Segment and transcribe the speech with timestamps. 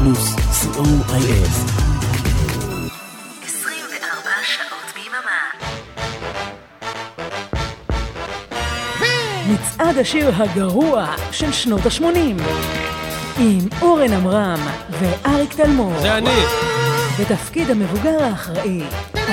[0.00, 1.48] פלוס, co.il.
[3.44, 5.40] 24 שעות ביממה.
[9.46, 12.42] מצעד השיר הגרוע של שנות ה-80
[13.38, 14.58] עם אורן עמרם
[14.90, 15.92] ואריק תלמור.
[16.00, 16.44] זה אני.
[17.20, 18.82] בתפקיד המבוגר האחראי,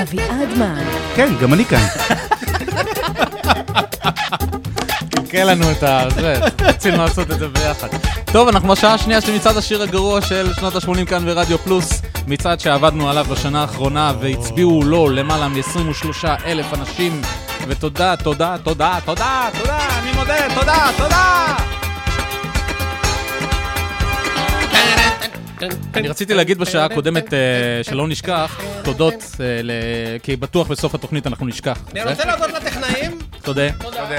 [0.01, 0.83] אביעד מן.
[1.15, 1.87] כן, גם אני כאן.
[5.09, 6.03] קלקל לנו את ה...
[6.15, 7.87] זה, רצינו לעשות את זה ביחד.
[8.33, 12.01] טוב, אנחנו בשעה השנייה של מצעד השיר הגרוע של שנות ה-80 כאן ברדיו פלוס.
[12.27, 17.21] מצעד שעבדנו עליו בשנה האחרונה והצביעו לו למעלה מ-23 אלף אנשים.
[17.67, 21.55] ותודה, תודה, תודה, תודה, תודה, אני מודה, תודה, תודה!
[25.95, 27.39] אני רציתי להגיד בשעה הקודמת אה,
[27.83, 31.79] שלא נשכח, תודות, אה, כי בטוח בסוף התוכנית אנחנו נשכח.
[31.91, 33.16] אני רוצה להודות לטכנאים.
[33.47, 33.67] תודה.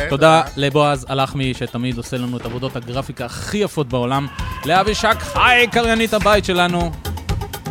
[0.08, 4.26] תודה לבועז הלחמי, שתמיד עושה לנו את עבודות הגרפיקה הכי יפות בעולם.
[4.66, 6.90] לאבישק חי, קריינית הבית שלנו.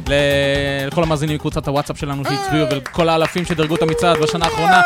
[0.07, 4.81] לכל המאזינים מקבוצת הוואטסאפ שלנו שהצביעו, ולכל האלפים שדרגו את המצעד בשנה האחרונה.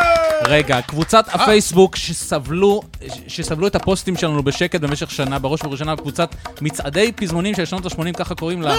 [0.48, 2.82] רגע, קבוצת הפייסבוק שסבלו,
[3.28, 8.14] שסבלו את הפוסטים שלנו בשקט במשך שנה, בראש ובראשונה קבוצת מצעדי פזמונים של שנות ה-80,
[8.18, 8.76] ככה קוראים לה.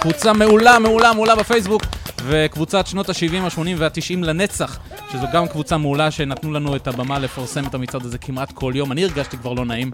[0.00, 1.82] קבוצה מעולה, מעולה, מעולה בפייסבוק,
[2.24, 4.78] וקבוצת שנות ה-70, ה-80 וה-90 לנצח,
[5.12, 8.92] שזו גם קבוצה מעולה שנתנו לנו את הבמה לפרסם את המצעד הזה כמעט כל יום.
[8.92, 9.90] אני הרגשתי כבר לא נעים.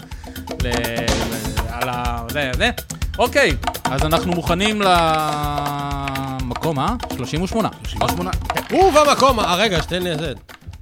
[0.63, 0.71] ל...
[1.85, 2.23] על ה...
[2.31, 2.71] זה, זה.
[3.19, 3.53] אוקיי,
[3.85, 4.83] אז אנחנו מוכנים
[6.43, 6.87] למקום, אה?
[7.17, 7.69] 38.
[7.89, 8.31] 38.
[8.73, 10.33] ובמקום, אה, רגע, שתן לי זה.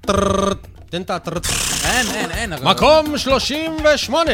[0.00, 0.56] טרררט,
[0.91, 1.47] תן את הטררט.
[1.84, 2.53] אין, אין, אין.
[2.53, 4.30] אבל- מקום 38.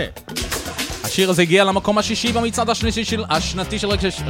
[1.05, 4.11] השיר הזה הגיע למקום השישי במצעד השלישי של השנתי של רשת...
[4.13, 4.25] של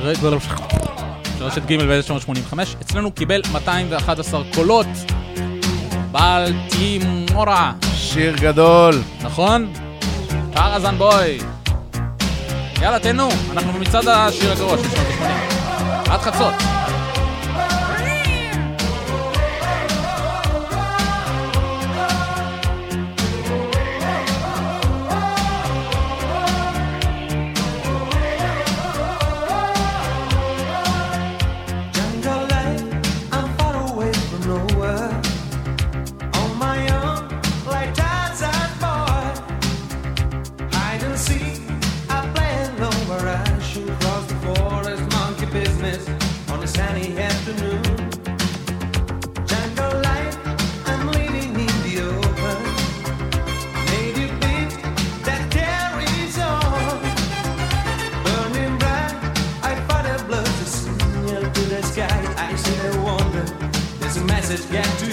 [1.45, 2.55] רשת ג' ב-1985.
[2.81, 4.87] אצלנו קיבל 211 קולות.
[6.11, 9.03] בלטימורה, שיר גדול.
[9.23, 9.73] נכון?
[10.53, 11.39] טראזן בוי.
[12.83, 16.11] יאללה, תהנו, אנחנו במצעד השיר הגרוע של שנות ה-80.
[16.11, 16.78] עד חצות.
[64.51, 65.08] it can do.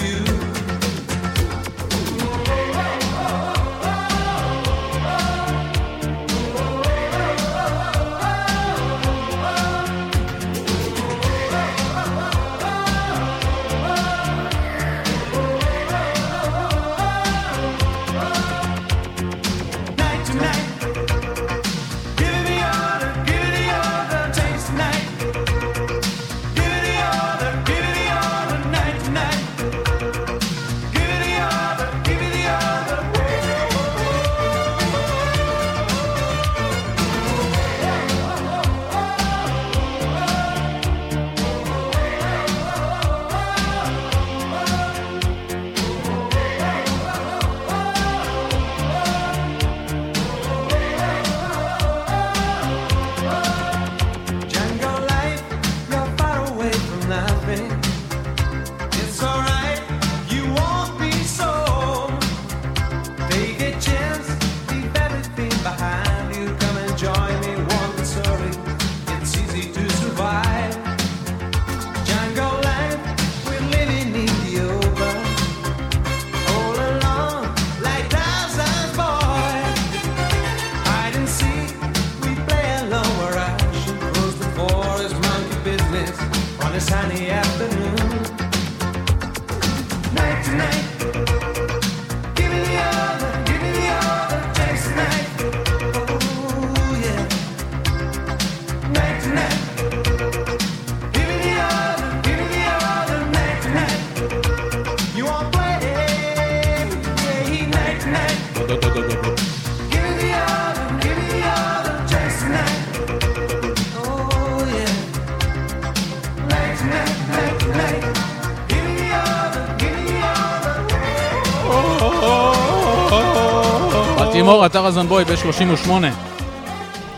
[124.66, 124.76] Other.
[124.76, 125.90] בלטימורה, טראזן בוי ב-38.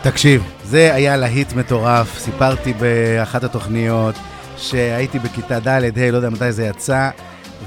[0.03, 2.19] תקשיב, זה היה להיט מטורף.
[2.19, 4.15] סיפרתי באחת התוכניות
[4.57, 7.09] שהייתי בכיתה ד', ה', לא יודע מתי זה יצא,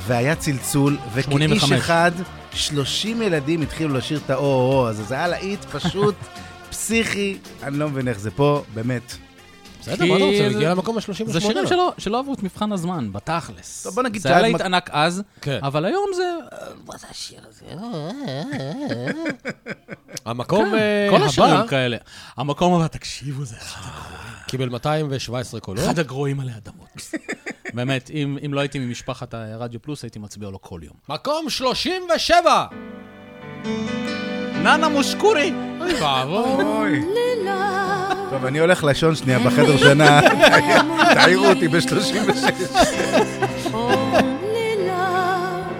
[0.06, 1.72] והיה צלצול, וכאיש 85.
[1.72, 2.12] אחד,
[2.52, 6.14] 30 ילדים התחילו לשיר את האו-או-או, אז זה היה להיט פשוט
[6.70, 9.11] פסיכי, אני לא מבין איך זה פה, באמת.
[9.82, 10.36] בסדר, מה אתה רוצה?
[10.38, 11.30] כי הוא זה- הגיע למקום ה-38.
[11.32, 11.64] זה שירים
[11.98, 13.82] שלא, עברו את מבחן הזמן, בתכלס.
[13.82, 15.58] טוב, בוא נגיד זה היה להיט ענק אז, כן.
[15.62, 16.22] אבל היום זה...
[16.86, 17.64] מה זה השיר הזה?
[20.24, 21.96] המקום אה, כל השירים הבא כאלה.
[22.36, 23.80] המקום הבא, תקשיבו, זה אחד
[24.46, 25.84] קיבל 217 קולות.
[25.84, 26.88] אחד הגרועים עלי אדמות.
[27.74, 30.94] באמת, אם אם לא הייתי ממשפחת הרדיו פלוס, הייתי מצביע לו כל יום.
[31.08, 32.64] מקום 37!
[34.62, 35.52] נאנה מושקורי!
[35.80, 37.00] אוי ואבוי.
[38.30, 40.20] טוב, אני הולך לישון שנייה בחדר שינה,
[41.14, 41.84] תעירו אותי ב-36.
[43.72, 45.72] Only love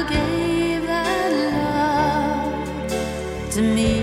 [0.00, 3.99] you gave that love to me.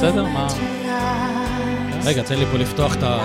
[0.00, 0.24] בסדר?
[0.24, 0.46] מה?
[2.04, 3.18] רגע, תן לי פה לפתוח את ה...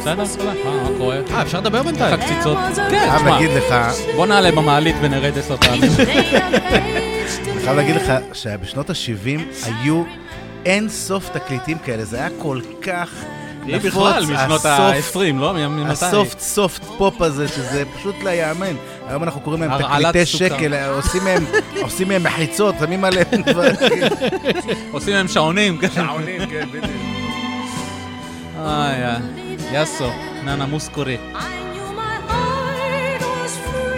[0.00, 0.24] בסדר?
[0.24, 0.44] בסדר?
[0.64, 1.16] מה מה קורה?
[1.30, 2.14] אה, אפשר לדבר בינתיים?
[2.14, 2.58] איך הקציצות?
[2.90, 3.74] כן, חייב תשמע, להגיד לך,
[4.16, 5.90] בוא נעלה במעלית ונרד עשר פעמים.
[7.64, 10.02] חייב להגיד לך שבשנות ה-70 היו
[10.64, 13.10] אין סוף תקליטים כאלה, זה היה כל כך
[13.66, 15.52] היא נפוץ, בכלל משנות הסופט- ה-20, לא?
[15.52, 15.90] ממתי?
[15.92, 18.74] הסופט סופט פופ הזה, שזה פשוט לא ייאמן.
[19.08, 20.26] היום אנחנו קוראים להם תקליטי.
[20.26, 21.44] שקל, עושים מהם-
[21.82, 23.74] עושים מהם מחיצות, שמים עליהם דברים.
[24.90, 25.78] עושים להם שעונים.
[25.78, 25.88] כן.
[25.90, 26.84] שעונים, כן, בדיוק.
[29.72, 30.10] יאסו,
[30.44, 31.16] נאנה מוסקורי.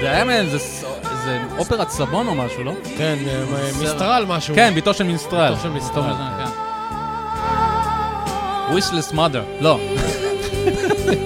[0.00, 0.24] זה היה
[0.58, 2.72] ס- איזה אופרת סבון או משהו, לא?
[2.98, 3.44] כן, אה,
[3.80, 4.54] מיסטרל משהו.
[4.54, 5.52] כן, בתו של מינסטרל.
[5.52, 6.12] בתו של מינסטרל.
[6.12, 6.52] בתו של- כן.
[8.76, 9.78] Wishless mother, לא.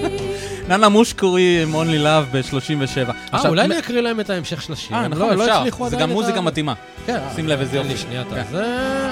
[0.69, 3.11] נאנה מושקורי עם Only Love ב-37.
[3.33, 4.97] אה, אולי אני אקריא להם את ההמשך של השיר.
[4.97, 5.63] אה, נכון, אפשר.
[5.89, 6.73] זה גם מוזיקה מתאימה.
[7.05, 7.19] כן.
[7.35, 7.97] שים לב איזה לי יופי.
[8.01, 8.43] שנייה את כן.
[8.49, 9.11] הזה.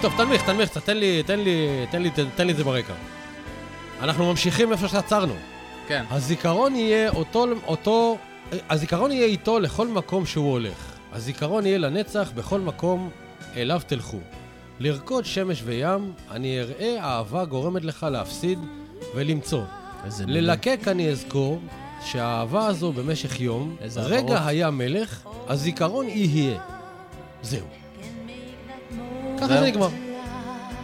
[0.00, 2.92] טוב, תנמיך, תנמיך קצת, תן לי, תן לי, תן לי, תן לי את זה ברקע.
[4.02, 5.34] אנחנו ממשיכים איפה שעצרנו.
[5.88, 6.04] כן.
[6.10, 8.18] הזיכרון יהיה אותו, אותו,
[8.70, 10.92] הזיכרון יהיה איתו לכל מקום שהוא הולך.
[11.12, 13.10] הזיכרון יהיה לנצח בכל מקום
[13.56, 14.18] אליו תלכו.
[14.80, 18.58] לרקוד שמש וים, אני אראה אהבה גורמת לך להפסיד
[19.14, 19.62] ולמצוא.
[20.08, 20.44] איזה מילים.
[20.44, 21.60] ללקק אני אזכור
[22.04, 24.46] שהאהבה הזו במשך יום, איזה רגע הבהרות.
[24.46, 26.60] היה מלך, הזיכרון יהיה.
[27.42, 27.66] זהו.
[29.38, 29.46] ככה?
[29.46, 29.88] זה נגמר.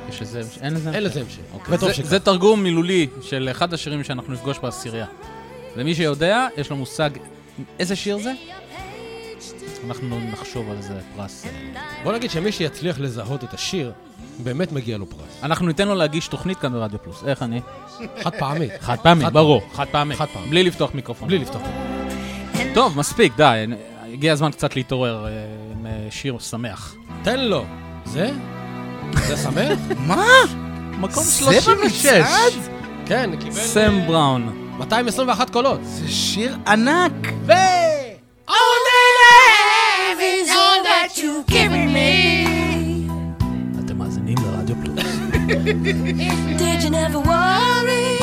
[0.09, 0.43] יש איזה...
[0.61, 0.91] אין לזה?
[0.91, 1.39] אין לזה המשך.
[1.55, 2.05] אוקיי.
[2.05, 5.07] זה תרגום מילולי של אחד השירים שאנחנו נפגוש בעשירייה.
[5.77, 7.11] ומי שיודע, יש לו מושג
[7.79, 8.33] איזה שיר זה?
[9.87, 11.47] אנחנו נחשוב על זה פרס.
[12.03, 13.93] בוא נגיד שמי שיצליח לזהות את השיר,
[14.39, 15.43] באמת מגיע לו פרס.
[15.43, 17.25] אנחנו ניתן לו להגיש תוכנית כאן ברדיו פלוס.
[17.27, 17.61] איך אני?
[18.23, 18.69] חד פעמי.
[18.81, 19.63] חד פעמי, ברור.
[19.75, 20.17] חד פעמי.
[20.17, 20.47] חד פעמי.
[20.47, 21.29] בלי לפתוח מיקרופון.
[21.29, 21.63] בלי לפתוח.
[22.75, 23.65] טוב, מספיק, די.
[24.13, 25.31] הגיע הזמן קצת להתעורר אה,
[25.73, 26.95] עם אה, שיר שמח.
[27.23, 27.65] תן לו.
[28.05, 28.31] זה?
[29.27, 29.79] זה שמח?
[30.09, 30.27] מה?
[30.99, 32.07] מקום זה 36.
[32.07, 32.53] במצעד?
[33.07, 34.69] כן, קיבל סם בראון.
[34.79, 35.81] 221 קולות.
[35.83, 37.34] זה שיר ענק.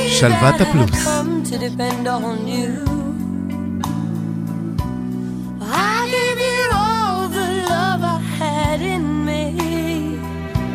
[0.08, 1.08] שלוות הפלוס.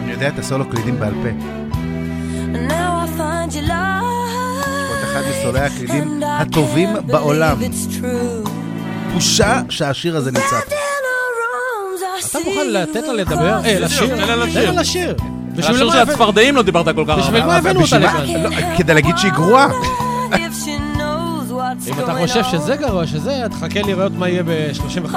[0.02, 1.28] אני יודע את הסולו קלידים בעל פה.
[4.88, 7.58] עוד אחד מסולי הקלידים הטובים בעולם.
[9.12, 10.58] בושה שהשיר הזה נמצא.
[12.30, 13.60] אתה מוכן לתת לה לדבר?
[13.64, 14.06] אה, לשיר?
[14.06, 15.14] תן לה לשיר.
[15.56, 17.52] בשביל מה הבאנו- הצפרדעים לא דיברת כל כך בשביל הרבה.
[17.52, 18.06] מה הבאנו אותה בשביל?
[18.06, 18.42] לכאן?
[18.42, 19.68] לא, כדי להגיד שהיא גרועה.
[21.88, 25.14] אם אתה חושב שזה גרוע, שזה, תחכה לראות מה יהיה ב-35.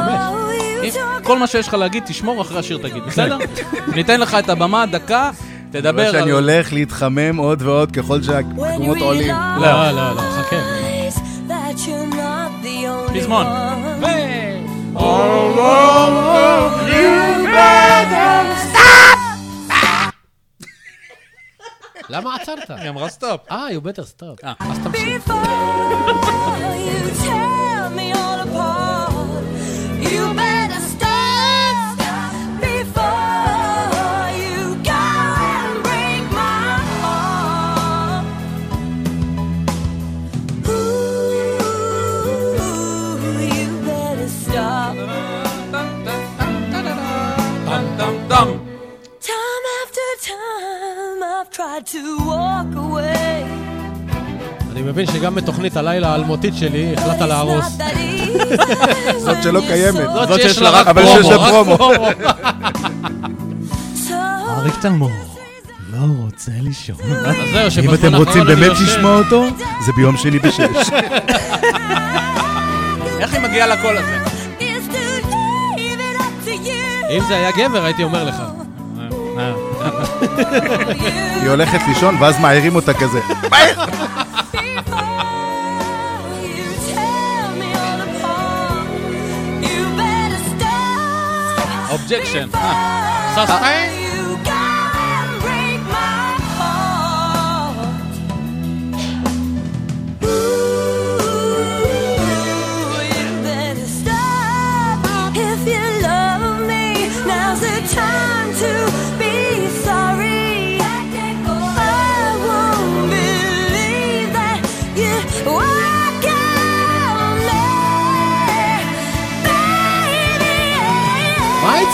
[0.84, 0.90] אם-
[1.24, 3.38] כל מה שיש לך להגיד, תשמור אחרי השיר תגיד, בסדר?
[3.96, 5.30] ניתן לך את הבמה, דקה,
[5.72, 6.32] תדבר רואה שאני.
[6.32, 9.36] הולך להתחמם עוד ועוד ככל שהמקומות עולים.
[9.58, 10.56] לא, לא, לא, חכה.
[13.14, 13.46] פזמון.
[22.10, 22.70] למה עצרת?
[22.70, 23.42] היא אמרה סטופ.
[23.52, 24.48] אה, you better stop.
[24.60, 25.26] אז תמשיך.
[25.26, 25.34] טם
[54.72, 57.66] אני מבין שגם בתוכנית הלילה האלמותית שלי החלטת להרוס.
[59.26, 60.10] זאת שלא קיימת.
[60.28, 61.24] זאת שיש לה רק אבל פרומו.
[61.24, 62.06] שיש לה רק פרומו.
[64.60, 65.12] אריק תלמור
[65.94, 66.96] לא רוצה לישון.
[67.84, 69.46] אם אתם רוצים באמת לשמוע אותו,
[69.86, 70.60] זה ביום שני בשש.
[73.20, 74.20] איך היא מגיעה לקול הזה?
[77.10, 78.59] אם זה היה גבר, הייתי אומר לך.
[81.42, 83.20] היא הולכת לישון, ואז מעירים אותה כזה.
[91.90, 92.50] אובג'קשן.
[93.36, 93.99] Time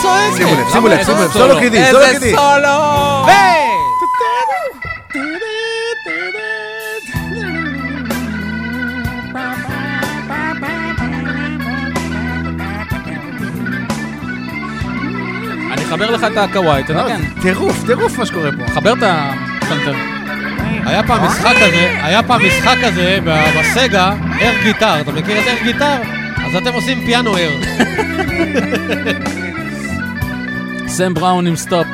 [0.06, 0.36] צועקת?
[0.36, 2.36] שימו לב, שימו לב, שימו לב, איזה סולו קידי, סולו איזה קידי.
[2.36, 3.26] סולו!
[15.72, 17.20] אני אחבר לך את הקוואי, תנגן.
[17.42, 18.72] טירוף, טירוף מה שקורה פה.
[18.74, 19.94] חבר את הפסנתר.
[20.86, 23.18] היה פעם משחק כזה, היה פעם משחק כזה
[23.58, 25.00] בסגה, אר גיטר.
[25.00, 25.96] אתה מכיר את אר גיטר?
[26.46, 27.50] אז אתם עושים פיאנו אר.
[30.96, 31.86] סם בראון עם Stop.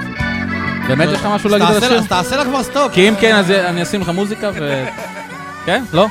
[0.88, 1.98] באמת יש לך משהו להגיד על השיר?
[1.98, 2.92] אז תעשה לה כבר stop.
[2.92, 4.84] כי אם כן, אז אני אשים לך מוזיקה ו...
[5.66, 5.84] כן?
[5.92, 6.06] לא?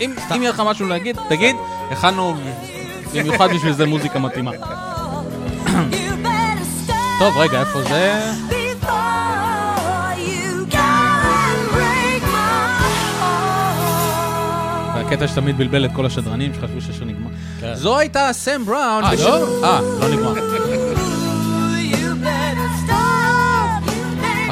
[0.00, 1.56] אם אם יהיה לך משהו להגיד, תגיד,
[1.90, 2.36] הכנו
[3.14, 4.50] במיוחד בשביל זה מוזיקה מתאימה.
[7.18, 8.32] טוב, רגע, איפה זה?
[14.94, 17.30] והקטע שתמיד בלבל את כל השדרנים שחשבו שהשיר נגמר.
[17.60, 17.74] כן.
[17.74, 19.04] זו הייתה סם בראון.
[19.04, 19.64] אה, לא?
[19.64, 20.67] אה, לא נגמר.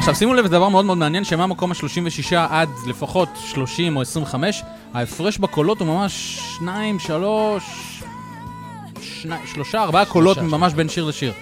[0.07, 4.63] עכשיו שימו לב, זה דבר מאוד מאוד מעניין, שמהמקום ה-36 עד לפחות 30 או 25,
[4.93, 7.63] ההפרש בקולות הוא ממש 2, 3,
[9.45, 10.57] 3, 4 קולות שלושה.
[10.57, 11.33] ממש בין שיר לשיר.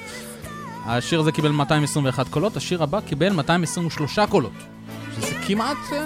[0.85, 4.51] השיר הזה קיבל 221 קולות, השיר הבא קיבל 223 קולות.
[5.15, 5.77] שזה כמעט...
[5.91, 6.03] אה,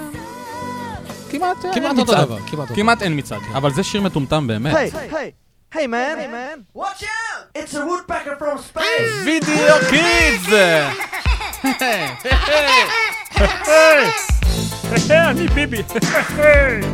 [1.30, 1.64] כמעט...
[1.64, 2.24] אה, כמעט אין אותו מצעד.
[2.24, 3.40] דבר, כמעט אין מצעד.
[3.54, 4.76] אבל זה שיר מטומטם באמת.
[5.74, 6.16] Hey, man.
[6.18, 6.58] Hey, man.
[6.74, 7.58] Watch out!
[7.58, 9.24] It's a woodpecker from space.
[9.24, 10.46] וידאו קידס!
[15.10, 15.82] אני ביבי.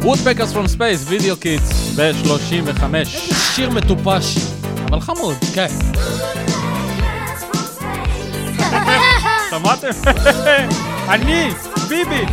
[0.03, 2.83] Woodpeckers from Space, Video Kids, ב-35.
[3.55, 4.39] שיר מטופש.
[4.91, 5.37] אבל חמוד.
[5.55, 5.67] כן.
[9.51, 9.89] שמעתם?
[11.09, 11.49] אני,
[11.89, 12.25] ביבי.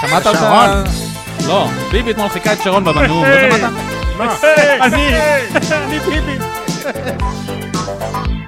[0.00, 0.84] שמעת אותה?
[1.46, 3.58] לא, ביבי אתמול חיכה את שרון בנאום, לא
[4.18, 4.44] שמעת?
[4.80, 5.08] אני,
[5.72, 6.38] אני ביבי.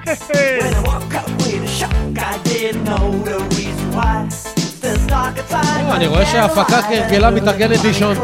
[0.05, 1.91] When I woke up with a shock,
[2.31, 4.27] I didn't know the reason why.
[5.91, 8.17] אני רואה שההפקה כהרגלה מתארגנת לישון.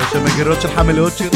[0.00, 1.30] יש שם מגירות שלך מלאות שיר.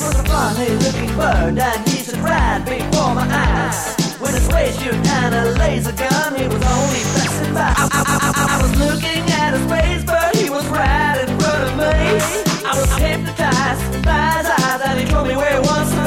[0.00, 3.96] Was a funny looking bird and he stood right before my eyes.
[4.18, 7.74] With his spaceship and a laser gun, he was only passing by.
[7.76, 11.09] I, I, I, I was looking at a space bird, he was right
[12.12, 15.99] I was hypnotized by his eyes and he told me where he wants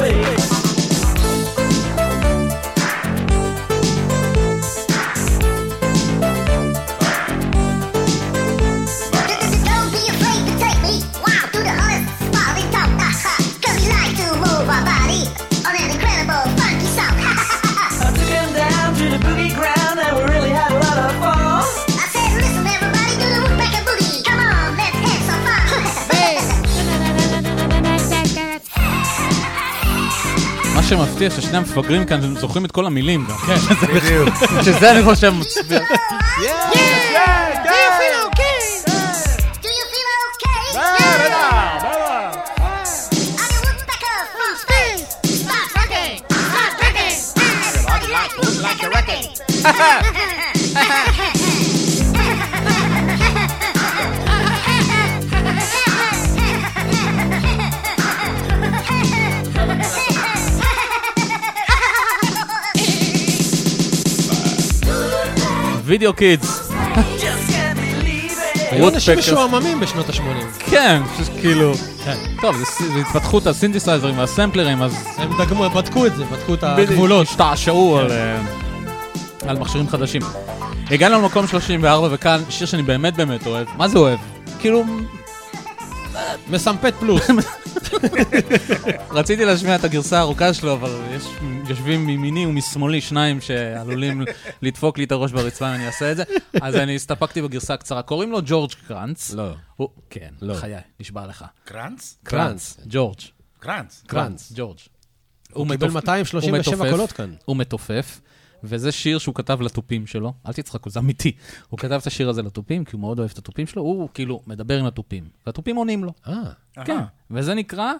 [30.88, 33.36] שמפתיע ששני המפגרים כאן זוכרים את כל המילים גם.
[33.36, 34.28] כן, בדיוק.
[34.64, 35.80] שזה אני חושב מצביע.
[65.94, 66.72] וידאו קידס.
[68.70, 69.18] היו אנשים.
[69.18, 70.70] משועממים בשנות ה-80.
[70.70, 71.02] כן,
[71.40, 71.72] כאילו...
[72.04, 72.16] כן.
[72.40, 72.56] טוב,
[72.94, 77.26] זה התפתחות הסינתסייזרים והסמפלרים, אז הם דגמו, בדקו את זה, בדקו את הגבולות.
[77.26, 78.40] השתעשעו על, אה,
[79.46, 80.22] על מכשירים חדשים.
[80.90, 83.66] הגענו למקום 34, וכאן שיר שאני באמת באמת אוהב.
[83.76, 84.18] מה זה אוהב?
[84.58, 84.84] כאילו,
[86.50, 87.22] מסמפת פלוס.
[89.10, 91.22] רציתי להשמיע את הגרסה הארוכה שלו, אבל יש,
[91.68, 94.22] יושבים מימיני ומשמאלי שניים שעלולים
[94.62, 96.22] לדפוק לי את הראש ברצפה אם אני אעשה את זה,
[96.62, 98.02] אז אני הסתפקתי בגרסה הקצרה.
[98.02, 99.32] קוראים לו ג'ורג' קרנץ.
[99.34, 99.54] לא.
[99.76, 100.54] הוא, כן, לא.
[100.54, 101.44] חיי, נשבע לך.
[101.64, 102.16] קרנץ?
[102.24, 102.76] קרנץ.
[102.86, 103.18] ג'ורג'.
[103.60, 104.02] קרנץ.
[104.06, 104.78] קרנץ, ג'ורג'.
[105.52, 107.34] הוא קיבל מתופף- 237 הוא מתופף, קולות כאן.
[107.44, 108.20] הוא מתופף,
[108.64, 110.32] וזה שיר שהוא כתב לתופים שלו.
[110.46, 111.32] אל תצחקו, זה אמיתי.
[111.68, 114.42] הוא כתב את השיר הזה לתופים, כי הוא מאוד אוהב את התופים שלו, הוא כאילו
[114.46, 116.12] מדבר עם התופים, והתופים עונים לו.
[116.26, 116.34] אה,
[116.84, 116.98] כן.
[117.30, 117.92] וזה נקרא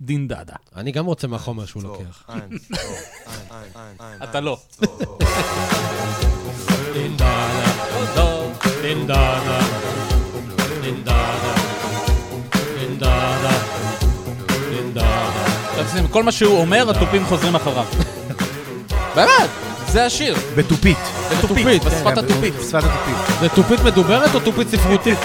[0.00, 0.56] דינדדה.
[0.76, 2.28] אני גם רוצה מהחומר שהוא לוקח.
[4.22, 4.58] אתה לא.
[16.10, 17.84] כל מה שהוא אומר, התופים חוזרים אחריו.
[19.14, 19.50] באמת,
[19.96, 20.36] זה השיר.
[20.56, 20.96] בתופית.
[21.38, 22.54] בתופית, בשפת כן, התופית.
[22.54, 23.38] בשפת התופית.
[23.40, 25.18] זה תופית מדוברת או תופית ספרותית?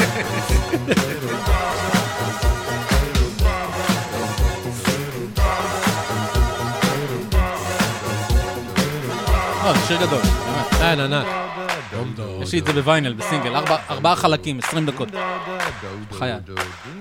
[9.64, 10.66] לא, זה שיר גדול, באמת.
[10.80, 11.26] כן, ענק.
[12.42, 15.08] יש לי את זה בוויינל, בסינגל, ארבע- ארבעה חלקים, 20 דקות.
[16.20, 16.34] חיי.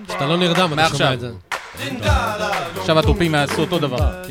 [0.09, 1.15] כשאתה לא נרדם, אתה שומע.
[1.15, 1.31] את זה.
[2.81, 4.23] עכשיו התופים יעשו אותו דבר.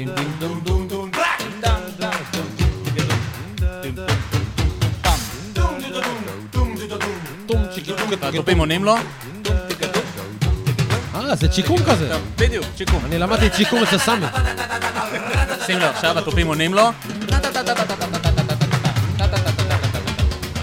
[8.22, 8.96] התופים עונים לו?
[11.16, 12.18] אה, זה צ'יקום כזה.
[12.38, 13.02] בדיוק, צ'יקום.
[13.06, 14.26] אני למדתי צ'יקום אצל סמי.
[15.66, 16.90] שים לב, עכשיו התופים עונים לו.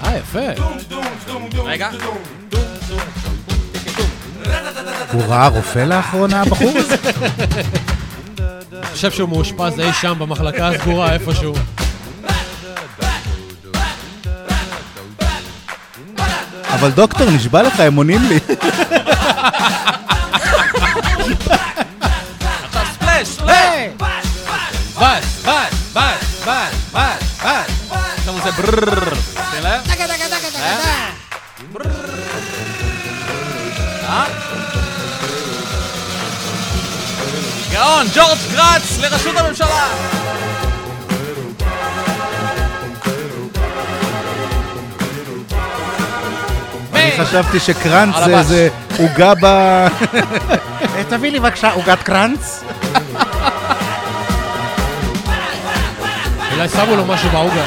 [0.04, 0.62] אה, יפה.
[1.64, 1.90] רגע.
[5.12, 6.96] הוא ראה רופא לאחרונה, הבחור הזה?
[8.72, 11.54] אני חושב שהוא מאושפז אי שם במחלקה הסגורה איפשהו.
[16.87, 18.38] אבל דוקטור, נשבע לך, הם עונים לי.
[22.94, 23.90] ספלאש, ספלאש.
[23.99, 24.27] בס,
[24.99, 27.70] בס, בס, בס, בס, בס.
[28.18, 29.14] עכשיו הוא עושה ברררר.
[29.51, 29.81] שים לב.
[30.57, 30.79] אה?
[34.09, 34.25] אה?
[37.72, 40.15] גאון, ג'ורג' קרץ לראשות הממשלה!
[47.18, 48.38] חשבתי שקרנץ על זה.
[48.38, 49.46] איזה עוגה ב...
[51.09, 52.64] תביא לי בבקשה עוגת קרנץ.
[56.52, 57.64] אולי שמו לו משהו בעוגה.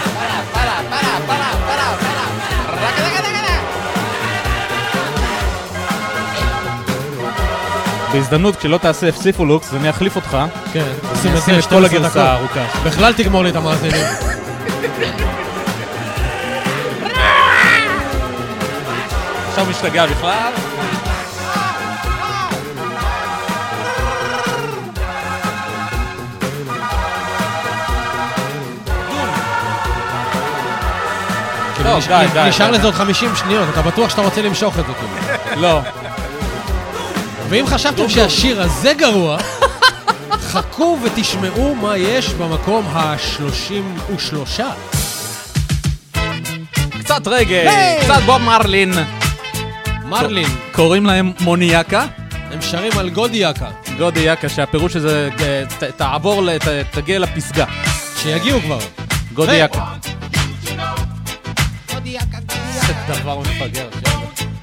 [8.14, 10.38] בהזדמנות, כשלא תעשה פסיפולוקס, אני אחליף אותך.
[10.74, 10.84] כן,
[11.22, 12.66] שים נשים את כל הגרסה הארוכה.
[12.84, 14.06] בכלל תגמור לי את המאזינים.
[19.60, 20.52] עכשיו משתגע בכלל.
[31.76, 34.94] כאילו, טוב, די, נשאר לזה עוד 50 שניות, אתה בטוח שאתה רוצה למשוך את זה
[34.94, 35.62] כאילו.
[35.62, 35.80] לא.
[37.50, 38.10] ואם חשבתם לא, לא.
[38.10, 39.38] שהשיר הזה גרוע,
[40.32, 44.62] חכו ותשמעו מה יש במקום ה-33.
[47.00, 47.68] קצת רגל,
[48.02, 49.19] קצת בוב מרלין.
[50.10, 52.06] מרלין, קוראים להם מוניאקה.
[52.52, 53.70] הם שרים על גודיאקה.
[53.98, 57.66] גודי יאקה, שהפירוש שזה, אה, ת- תעבור, ת- תגיע לפסגה.
[58.22, 58.80] שיגיעו כבר.
[59.34, 59.60] גודי היי!
[59.60, 59.86] יאקה.
[62.76, 63.88] איזה דבר מפגר.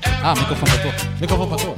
[0.07, 0.95] אה, מיקרופון פתוח.
[1.21, 1.77] מיקרופון פתוח.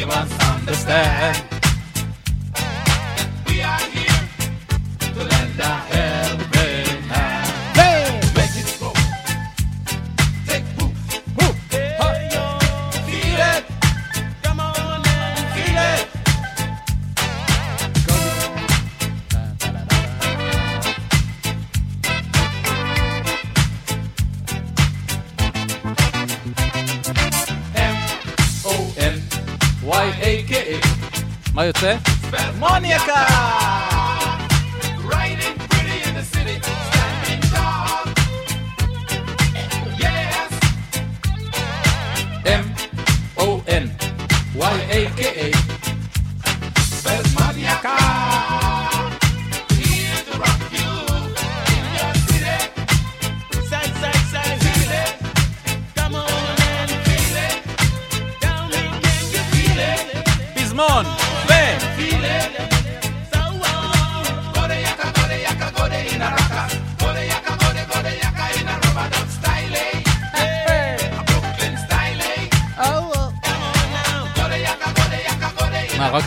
[0.00, 1.49] M-O-N-Y-A-K-A.
[32.58, 33.79] מה יוצא?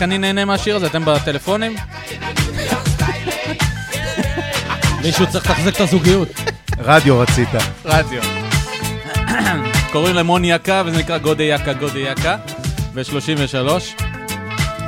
[0.04, 0.86] אני נהנה מהשיר הזה?
[0.86, 1.76] אתם בטלפונים?
[5.02, 6.28] מישהו צריך לתחזק את הזוגיות.
[6.78, 7.48] רדיו רצית.
[7.84, 8.22] רדיו.
[9.92, 12.36] קוראים למוניאקה, וזה נקרא גודי יאקה, גודי יאקה,
[12.94, 14.02] ב-33.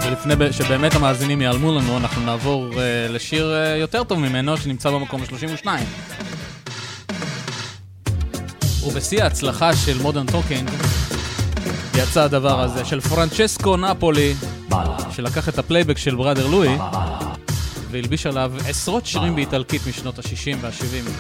[0.03, 2.77] ולפני שבאמת המאזינים ייעלמו לנו, אנחנו נעבור uh,
[3.13, 5.67] לשיר uh, יותר טוב ממנו, שנמצא במקום ה-32.
[8.87, 10.71] ובשיא ההצלחה של Modern Talking,
[11.97, 14.35] יצא הדבר הזה, של פרנצ'סקו נפולי,
[15.11, 16.77] שלקח את הפלייבק של בראדר לואי,
[17.91, 21.11] והלביש עליו עשרות שירים באיטלקית משנות ה-60 וה-70.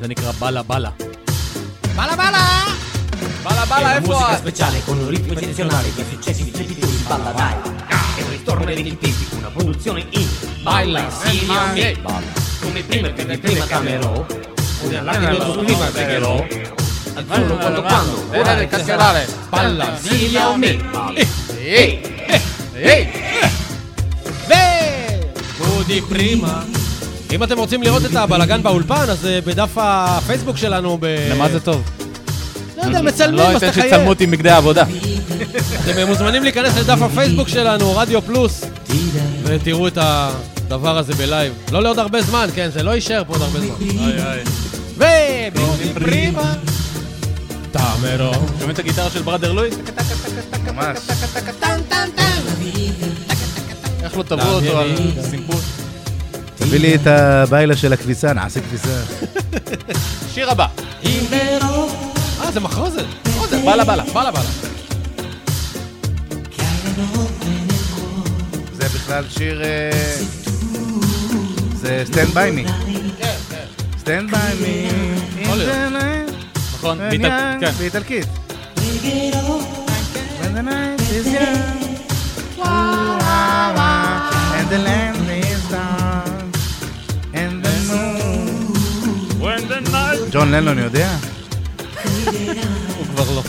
[0.00, 0.90] זה נקרא בלה בלה.
[1.96, 2.64] בלה בלה!
[3.44, 4.38] בלה בלה, איפה musica את?
[4.38, 7.54] speciale con un ritmo eccezionale di successi ripetitivi balla dai
[8.18, 10.28] e un ritorno dei vecchi tempi una produzione in
[10.62, 11.96] balla insieme a me
[12.62, 14.26] come prima che di prima camerò
[14.84, 16.46] una lacrima sul prima pregherò
[17.16, 19.22] azzurro quando quando ora Eh, cascavale.
[19.52, 20.72] balla insieme a me
[21.58, 21.98] היי!
[22.74, 23.06] היי!
[25.58, 26.62] וודי פרימה.
[27.32, 31.06] אם אתם רוצים לראות את הבלגן באולפן, אז בדף הפייסבוק שלנו ב...
[31.30, 31.82] למה זה טוב?
[32.76, 33.86] לא יודע, מצלמים, לא אז אתן תחייב.
[33.86, 34.84] שיצלמו אותי עם בגדי העבודה.
[35.84, 38.64] אתם מוזמנים להיכנס לדף הפייסבוק שלנו, רדיו פלוס,
[39.44, 41.52] ותראו את הדבר הזה בלייב.
[41.72, 43.74] לא לעוד הרבה זמן, כן, זה לא יישאר פה עוד הרבה זמן.
[44.96, 46.54] ובודי פרימה.
[47.72, 48.32] טאמרו.
[48.34, 49.70] שומעים את הגיטרה של בראדר לואי?
[50.66, 50.98] ממש.
[54.02, 54.96] איך לא תבעו אותו על
[55.30, 55.60] סימפול?
[56.56, 59.02] תביא לי את הביילה של הכביסה, נעשה כביסה.
[60.34, 60.66] שיר הבא.
[62.42, 63.04] אה, זה מחרוזת.
[63.64, 64.04] בלה בלה.
[64.14, 64.42] בלה בלה.
[68.72, 69.62] זה בכלל שיר...
[69.62, 69.90] אה,
[71.74, 72.70] זה Stand by me.
[74.04, 76.31] Stand by me.
[76.81, 77.13] יכול להיות.
[77.13, 77.27] in the night.
[77.27, 77.27] נכון?
[77.31, 77.71] אה, באיטל- כן, כן.
[77.77, 78.25] באיטלקית.
[80.41, 81.77] When the night is young.
[84.57, 86.49] And the land is dark.
[87.41, 88.73] And the moon.
[89.43, 91.09] When the night ג'ון לנון יודע?
[92.97, 93.43] הוא כבר לא.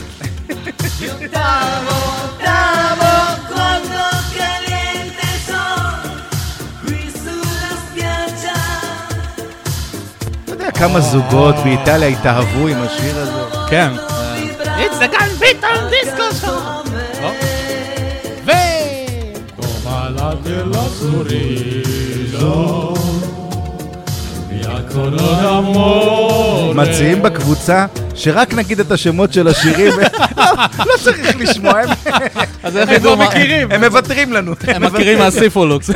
[10.84, 13.32] כמה זוגות באיטליה התאהבו עם השיר הזה?
[13.70, 13.92] כן.
[14.64, 16.90] It's the Gunbeaten Disco Show
[26.76, 29.94] מציעים בקבוצה שרק נגיד את השמות של השירים,
[30.38, 30.46] לא-
[31.04, 31.90] צריך לשמוע, הם-
[33.04, 33.18] לא.
[33.18, 34.54] מכירים, הם מוותרים לנו.
[34.68, 35.90] הם מכירים מהסיפולוקס.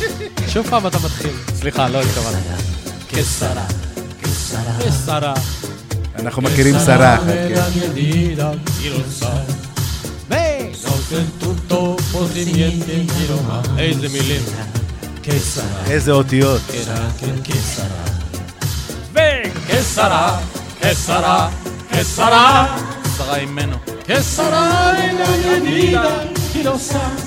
[0.52, 1.30] שוב פעם אתה מתחיל.
[1.54, 3.77] סליחה, לא התכוונתי.
[5.05, 5.33] שרה.
[6.19, 7.61] אנחנו מכירים שרה אחת, כן.
[10.29, 11.79] Beh, non del tutto
[12.11, 13.61] por simiente y Roma.
[13.77, 14.41] איזה מילים.
[15.21, 15.65] קיסרה.
[15.87, 16.61] איזה אותיות.
[17.43, 17.87] קיסרה.
[19.13, 20.39] וקיסרה,
[20.81, 21.49] קיסרה,
[21.91, 22.77] קיסרה.
[23.17, 23.77] שרה אימנו.
[24.07, 26.03] Quiesará en la avenida
[26.55, 27.21] y lo sabe.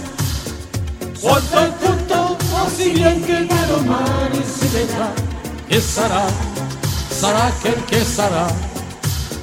[1.22, 5.11] Cuanto al punto, así bien que de los mares se vendrá.
[5.68, 6.24] Quiesará,
[7.21, 8.47] Sara, que quiesará.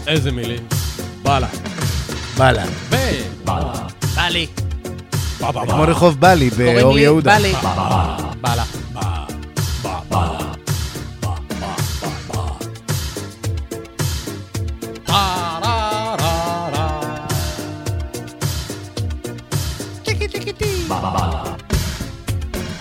[0.06, 0.66] איזה מילים.
[1.24, 1.46] וואלה.
[2.36, 2.64] בלה.
[2.90, 2.96] ו...
[3.44, 4.46] בא לי.
[5.38, 7.30] כמו רחוב בלי באור יהודה.
[7.30, 7.52] בא לי.
[8.40, 8.64] בא לה.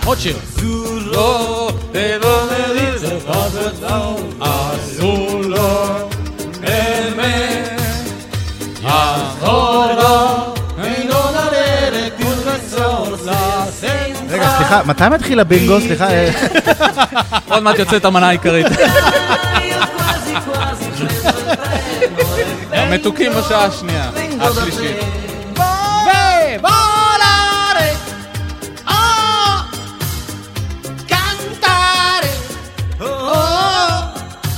[0.05, 0.37] עוד שיר.
[0.55, 3.19] זולו, תבונרי זה
[4.97, 6.09] חזרתו, אסולו,
[6.63, 7.81] אמת,
[8.83, 11.15] לו, אינו
[12.19, 13.65] ולחזור לסנטרה.
[14.29, 15.79] רגע, סליחה, מתי מתחיל הבינגו?
[15.81, 16.29] סליחה, אה,
[17.49, 18.67] עוד מעט יוצאת המנה העיקרית.
[22.71, 24.97] המתוקים בשעה השנייה, השלישית.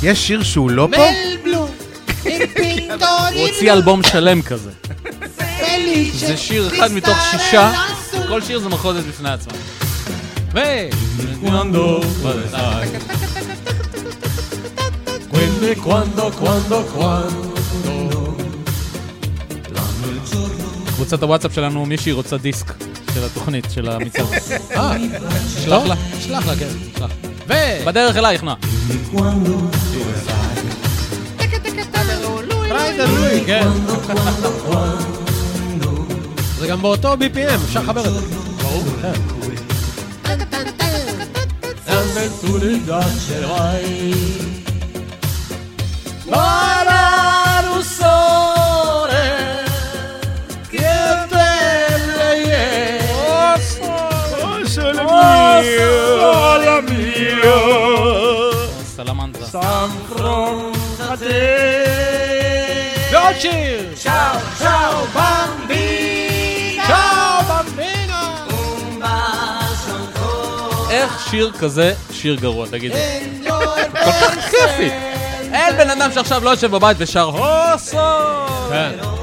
[0.04, 1.10] יש שיר שהוא לא פה?
[2.24, 4.72] pinto הוא הוציא אלבום שלם כזה.
[6.14, 7.72] זה שיר אחד מתוך שישה,
[8.28, 9.54] כל שיר זה מחוזת בפני עצמה.
[10.54, 10.60] ו...
[11.44, 12.02] quando
[15.34, 17.40] quando quando quando quando
[20.96, 22.74] קבוצת הוואטסאפ שלנו, מישהי רוצה דיסק
[23.14, 24.26] של התוכנית, של המצעד.
[24.76, 24.98] אה,
[25.64, 25.96] שלח לה.
[26.20, 27.29] שלח לה, כן, שלח.
[27.50, 27.54] ו...
[27.86, 28.44] בדרך אלייך,
[33.46, 33.68] כן.
[36.60, 38.20] זה גם באותו BPM, אפשר לחבר את זה.
[38.62, 38.84] ברור.
[46.32, 48.49] Para un sole
[55.60, 57.60] Hola mio,
[58.96, 59.48] סלמנטרה.
[59.48, 61.24] San Fronte.
[63.12, 63.94] ועוד שיר!
[63.96, 66.88] צ'או, צ'או, במבינה!
[66.88, 68.46] צ'או, במבינה!
[70.90, 73.00] איך שיר כזה שיר גרוע, תגיד לי.
[73.50, 74.90] כל כך כיפי.
[75.54, 77.98] אין בן אדם שעכשיו לא יושב בבית ושר הוסו.
[78.70, 79.19] כן.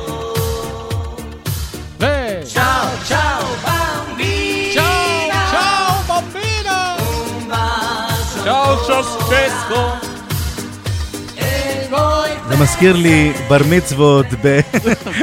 [8.86, 9.88] צ'וסקסקו.
[12.48, 14.26] זה מזכיר לי בר מצוות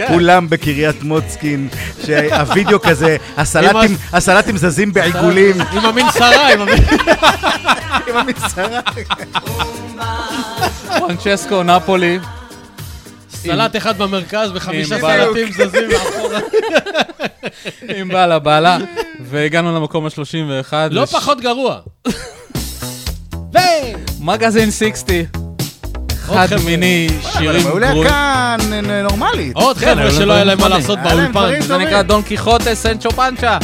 [0.10, 1.68] באולם בקריית מוצקין,
[2.06, 5.62] שהווידאו כזה, הסלטים- הסלטים זזים בעיגולים.
[5.62, 6.62] עם המנסרה, עם
[8.18, 8.80] המנסרה.
[11.00, 12.20] פרנצ'סקו, נפולי.
[13.30, 16.40] סלט אחד במרכז וחמישה סלטים זזים מאחורה.
[17.98, 18.78] עם בעלה בעלה.
[19.30, 20.74] והגענו למקום ה-31.
[20.92, 21.80] לא פחות גרוע.
[24.24, 25.26] מגזין 60.
[26.26, 26.48] חד.
[26.66, 28.10] מיני, שירים אבל מעולה גרועים.
[28.10, 28.58] כאן,
[29.04, 29.56] נורמלית.
[29.56, 31.62] עוד כן, חבר'ה שלא היה להם מה לעשות באולפן.
[31.62, 33.58] זה נקרא דון קיחוטה סנצ'ו פנצ'ה.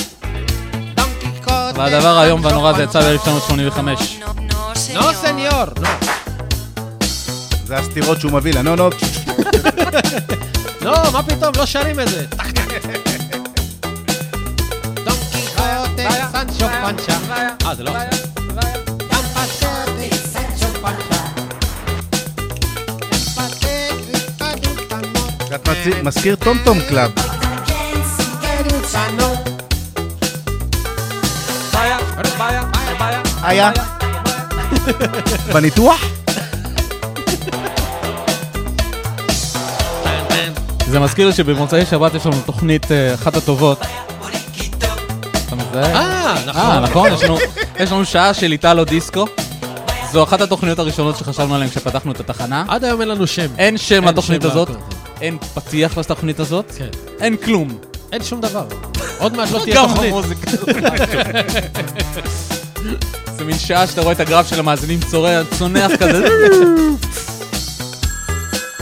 [1.76, 3.80] והדבר האיום והנורא זה יצא ב-1985.
[4.94, 5.88] נו סניור, נו.
[7.66, 8.62] זה הסתירות שהוא מביא לה.
[8.62, 8.90] נו, נו.
[10.82, 12.26] לא, מה פתאום, לא שרים את זה.
[15.06, 17.18] דון קיחוטה, סנצ'ו פנצ'ה.
[17.66, 17.92] אה, זה לא
[25.52, 27.12] מצ- מזכיר Tom Tom Club.
[33.42, 33.72] היה.
[35.54, 36.06] בניתוח?
[40.88, 43.80] זה מזכיר לי שבמוצאי שבת יש לנו תוכנית אה, אחת הטובות.
[45.48, 45.94] אתה מזדהה?
[45.96, 46.62] אה, נכון.
[46.62, 47.10] אה, נכון,
[47.80, 49.26] יש לנו- שעה של איטלו דיסקו.
[50.12, 52.64] זו אחת התוכניות הראשונות שחשבנו עליהן כשפתחנו את התחנה.
[52.68, 53.48] עד היום אין לנו שם.
[53.58, 54.70] אין שם לתוכנית הזאת.
[55.22, 56.90] אין פתיח לתוכנית הזאת, כן.
[57.22, 57.78] אין כלום.
[58.12, 58.66] אין שום דבר.
[59.18, 60.14] עוד מעט לא תהיה תוכנית.
[63.38, 66.28] זה מין שעה שאתה רואה את הגרף של המאזינים צורח, צונח כזה.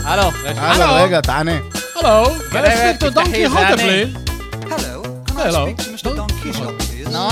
[0.04, 1.52] הלו, הלו, רגע, תענה.
[1.96, 4.16] הלו, can I speak to Don Quixote, please?
[4.70, 6.16] Hello, can I speak to Mr.
[6.16, 7.10] Don Quixote, please?
[7.10, 7.28] נו,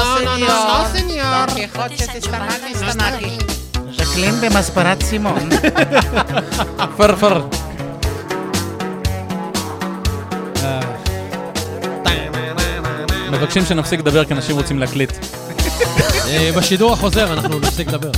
[3.96, 5.48] ז'קלין במספרת סימון.
[6.96, 7.46] פרפר.
[13.36, 15.12] מבקשים שנפסיק לדבר כי אנשים רוצים להקליט.
[16.26, 18.10] אה, בשידור החוזר אנחנו נפסיק לדבר.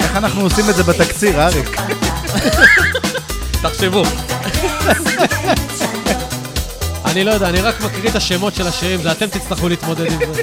[0.00, 1.76] איך אנחנו עושים את זה בתקציר, אריק?
[3.68, 4.02] תחשבו.
[7.04, 10.34] אני לא יודע, אני רק מקריא את השמות של השירים, זה אתם תצטרכו להתמודד עם
[10.34, 10.42] זה.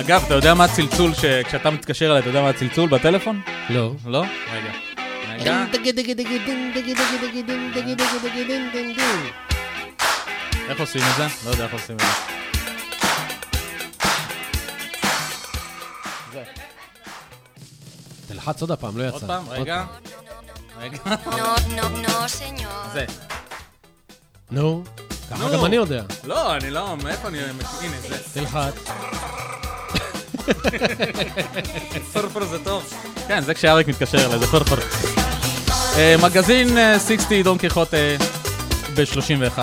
[0.00, 3.40] אגב, אתה יודע מה הצלצול, ש- כשאתה מתקשר אליי, אתה יודע מה הצלצול בטלפון?
[3.70, 3.92] לא.
[4.06, 4.24] לא?
[4.52, 4.70] רגע.
[5.34, 5.64] רגע.
[10.68, 11.26] איך עושים את זה?
[11.46, 12.06] לא יודע איך עושים את זה.
[18.28, 19.14] תלחץ עוד הפעם, לא יצא.
[19.14, 19.84] עוד פעם, רגע.
[20.80, 20.98] רגע.
[21.04, 22.10] No, no, no,
[22.40, 22.92] señor.
[22.92, 23.04] זה.
[24.50, 24.84] נו,
[25.30, 25.52] ככה נו.
[25.52, 26.02] גם אני יודע.
[26.24, 27.38] לא, אני לא, מאיפה אני...
[27.38, 28.18] הנה, זה.
[28.34, 28.74] תלחץ.
[32.12, 32.92] פרפר זה טוב.
[33.28, 34.76] כן, זה כשאריק מתקשר אליי, זה פרפר.
[35.96, 37.96] אה, מגזין אה, 60 דון קיחוטה
[38.94, 39.58] ב-31.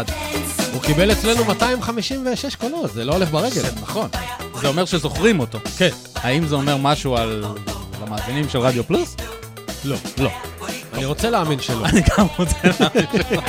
[0.74, 3.62] הוא קיבל אצלנו 256 קולות, זה לא הולך ברגל.
[3.82, 4.10] נכון.
[4.62, 5.60] זה אומר שזוכרים אותו.
[5.78, 5.90] כן.
[6.16, 7.44] האם זה אומר משהו על
[8.02, 9.16] המאזינים של רדיו פלוס?
[9.84, 9.98] לא.
[10.18, 10.30] לא.
[10.94, 11.86] אני רוצה להאמין שלא.
[11.86, 13.42] אני גם רוצה להאמין שלא.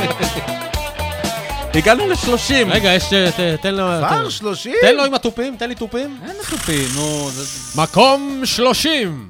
[1.74, 2.52] הגענו ל-30.
[2.70, 3.12] רגע, יש...
[3.12, 3.85] אה, ת- תן לו...
[3.98, 4.72] כבר תן- 30?
[4.80, 6.18] תן לו עם התופים, תן לי תופים.
[6.26, 7.28] אין תופים, נו.
[7.76, 9.28] מקום 30!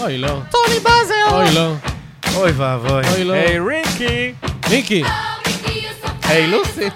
[0.00, 0.28] אוי, לא.
[0.50, 1.36] טוני באזר!
[1.36, 1.72] אוי, לא.
[2.34, 3.02] אוי ואבוי.
[3.08, 3.32] אוי, לא.
[3.32, 4.32] היי ריקי!
[4.70, 5.02] מיקי,
[6.24, 6.88] היי לוסי!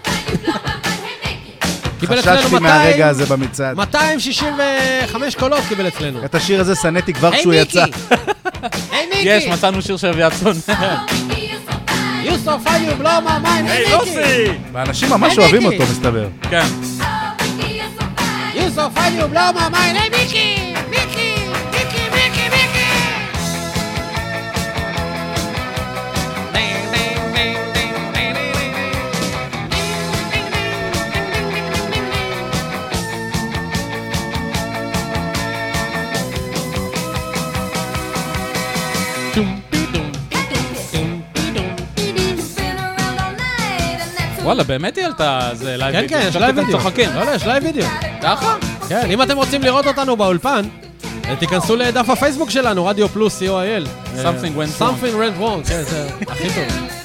[2.01, 3.77] קיבל אצלנו חששתי 200 מהרגע הזה במצעד.
[3.77, 6.25] 265 קולות קיבל אצלנו.
[6.25, 7.85] את השיר הזה שנאתי כבר כשהוא יצא.
[7.85, 8.33] היי מיקי!
[9.23, 10.11] יש, מצאנו שיר של
[12.65, 14.59] far you blow my mind, היי מיקי!
[14.73, 15.77] ואנשים ממש אוהבים מיקי.
[15.77, 16.29] אותו, מסתבר.
[16.51, 16.67] כן.
[18.55, 20.25] You so far you blow my mind, היי מיקי!
[20.25, 20.56] מיקי!
[44.47, 46.09] וואלה, באמת היא עלתה זה live כן, וידאו.
[46.09, 46.73] כן, יש עכשיו live וידאו.
[46.73, 47.11] צוחקים.
[47.15, 47.87] לא, לא, יש live וידאו.
[48.23, 48.57] ככה?
[48.89, 50.63] כן, אם אתם רוצים לראות אותנו באולפן,
[51.39, 53.87] תיכנסו לדף הפייסבוק שלנו, רדיו פלוס co.il.
[54.17, 54.83] Something went wrong.
[54.83, 56.96] Something went wrong, כן, זה הכי טוב.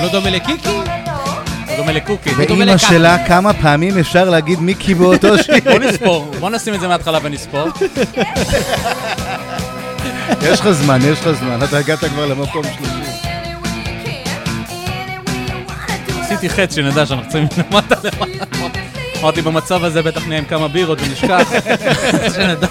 [0.00, 0.68] הוא לא דומה לקיקי?
[0.68, 2.30] הוא דומה לקוקי.
[2.36, 5.54] ואימא שלה, כמה פעמים אפשר להגיד מיקי באותו שיר?
[5.64, 7.68] בוא נספור, בוא נשים את זה מההתחלה ונספור.
[10.42, 13.10] יש לך זמן, יש לך זמן, אתה הגעת כבר למקום שלישי.
[16.20, 18.80] עשיתי חטא שנדע שאנחנו צריכים למטה למטה.
[19.20, 21.52] אמרתי, במצב הזה בטח נהיה עם כמה בירות ונשכח.
[22.34, 22.66] שנדע.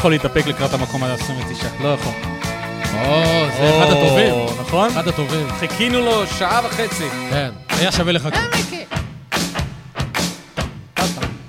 [0.00, 2.12] יכול להתאפק לקראת המקום ה-29, לא יכול.
[2.94, 3.22] או,
[3.58, 4.34] זה אחד הטובים.
[4.60, 4.90] נכון?
[4.90, 5.46] אחד הטובים.
[5.58, 7.08] חיכינו לו שעה וחצי.
[7.30, 8.34] כן, היה שווה לחכות.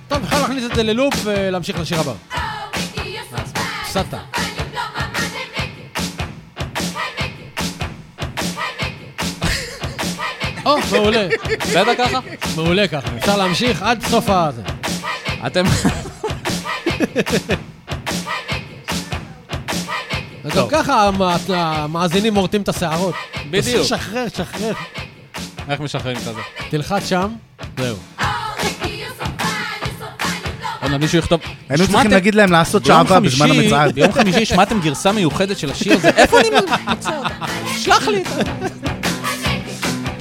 [0.07, 2.11] טוב, אפשר להכניס את זה ללופ ולהמשיך לשיר הבא.
[3.81, 4.13] הפסדת.
[10.65, 11.27] או, מעולה.
[11.59, 12.19] בסדר ככה?
[12.55, 13.07] מעולה ככה.
[13.17, 14.61] אפשר להמשיך עד סוף הזה.
[15.47, 15.63] אתם...
[20.53, 23.15] וגם ככה המ- המאזינים מורטים את השערות.
[23.49, 23.83] בדיוק.
[23.85, 24.73] שחרר, שחרר.
[25.69, 26.31] איך משחררים כזה?
[26.69, 27.27] תלחץ שם,
[27.77, 27.97] זהו.
[30.81, 31.39] עוד מישהו יכתוב...
[31.69, 33.95] היינו צריכים להגיד להם לעשות שעווה בזמן המצעד.
[33.95, 36.09] ביום חמישי שמעתם גרסה מיוחדת של השיר הזה?
[36.09, 36.49] איפה אני
[36.89, 37.29] מוצא אותה?
[37.77, 38.23] שלח לי.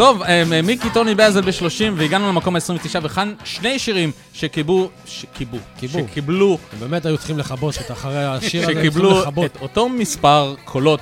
[0.01, 5.98] טוב, אה, מיקי טוני באזל ב-30, והגענו למקום ה-29, וכאן שני שירים שקיבלו, שקיבו, קיבו.
[5.98, 9.22] שקיבלו, הם באמת היו צריכים לכבות את אחרי השיר הזה, שקיבלו.
[9.46, 11.01] את אותו מספר קולות,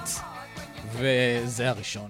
[0.99, 2.09] וזה הראשון.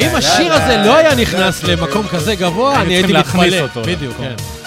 [0.00, 3.66] אם השיר הזה לא היה נכנס למקום כזה גבוה, אני הייתי מתפלא.
[3.86, 4.61] בדיוק, כן.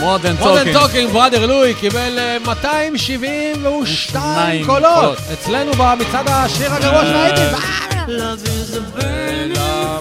[0.00, 0.78] Modern Modern Talking.
[0.78, 5.18] Talking, Brother Louie, קיבל אה, 272 שניים קולות.
[5.32, 7.52] אצלנו במצעד השיר הגרוע של ה eighties.
[8.06, 9.56] Is a burning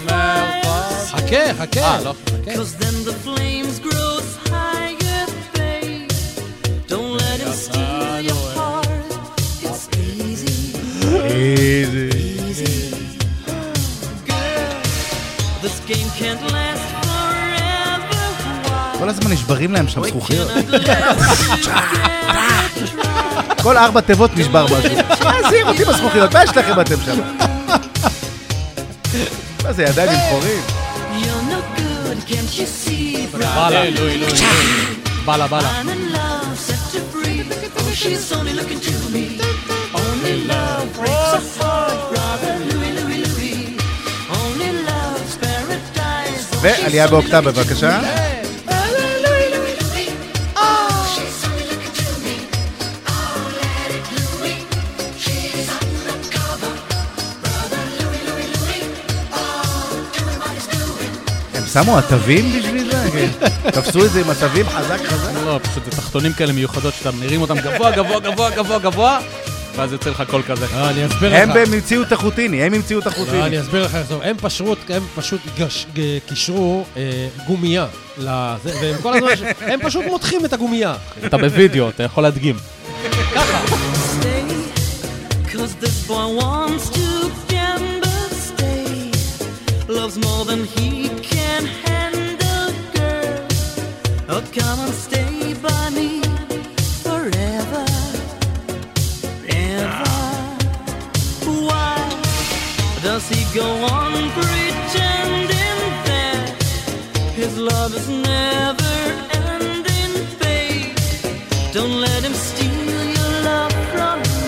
[0.10, 0.66] fire.
[1.12, 1.98] חכה, חכה.
[19.46, 20.52] נשברים להם שם זכוכיות.
[21.64, 21.70] dry.
[23.62, 24.96] כל ארבע תיבות נשבר משהו.
[25.26, 26.34] מה זה אותי בזכוכיות?
[26.34, 27.20] מה יש לכם אתם שם?
[29.64, 30.62] מה זה, ידיים עם חורים?
[33.32, 34.32] בלה, לואי, לואי, לואי.
[35.26, 35.82] בלה, בלה.
[35.82, 36.56] I'm in love,
[61.76, 63.10] שמו עטבים בשביל זה?
[63.14, 63.30] כן.
[63.72, 65.32] תפסו את זה עם עטבים חזק חזק?
[65.46, 69.20] לא, פשוט זה תחתונים כאלה מיוחדות שאתה מרים אותם גבוה, גבוה, גבוה, גבוה, גבוה,
[69.76, 70.66] ואז יוצא לך קול כזה.
[70.74, 71.56] אה, אני אסביר הם לך.
[71.56, 73.62] בהם המציאו את החוטיני, הם המציאו את לא, אני החוטיני.
[73.62, 74.16] אסביר לך איך זה.
[74.24, 75.42] הם פשוט, הם פשוט
[76.28, 77.86] קישרו אה, גומייה
[78.18, 80.96] והם כל הזמן, הם פשוט מותחים את הגומייה.
[81.26, 82.56] אתה בווידאו, אתה יכול להדגים.
[84.22, 84.44] stay.
[85.54, 87.06] Cause this boy wants to
[87.54, 89.12] gamble, stay.
[89.88, 91.05] Loves more than he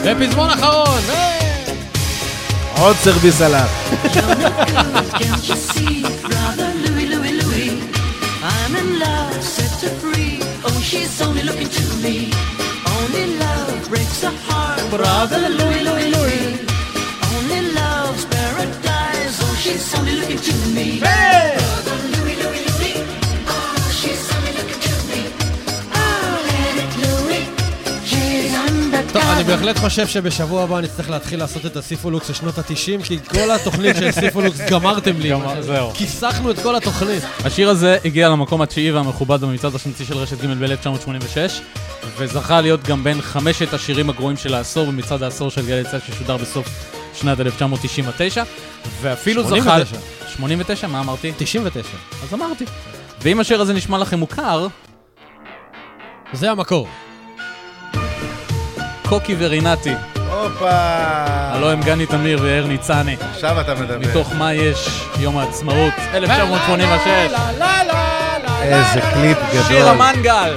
[0.07, 1.39] ופזמון אחרון, אה!
[2.79, 3.67] עוד סרוויס עליו.
[14.97, 15.46] brother
[29.57, 33.95] בהחלט חושב שבשבוע הבא נצטרך להתחיל לעשות את הסיפולוקס של שנות ה-90, כי כל התוכנית
[33.95, 35.31] של סיפולוקס גמרתם לי.
[35.59, 35.91] זהו.
[35.93, 37.23] כיסחנו את כל התוכנית.
[37.45, 41.37] השיר הזה הגיע למקום התשיעי והמכובד במצעד השנתי של רשת ג' ב-1986,
[42.17, 46.37] וזכה להיות גם בין חמשת השירים הגרועים של העשור במצעד העשור של גלי צה"ל ששודר
[46.37, 46.67] בסוף
[47.13, 48.43] שנת 1999,
[49.01, 49.55] ואפילו זכה...
[49.55, 49.97] 89.
[50.27, 51.31] 89, מה אמרתי?
[51.37, 51.87] 99.
[52.23, 52.65] אז אמרתי.
[53.21, 54.67] ואם השיר הזה נשמע לכם מוכר,
[56.33, 56.87] זה המקור.
[59.09, 59.93] קוקי ורינתי,
[60.31, 60.69] הופה.
[61.51, 63.15] הלוא הם גני תמיר ויאיר ניצני.
[63.31, 63.97] עכשיו אתה מדבר.
[63.99, 67.31] מתוך מה יש יום העצמאות, 1986.
[68.61, 69.37] איזה קליפ
[69.67, 69.89] שיר גדול.
[70.01, 70.55] המנגל.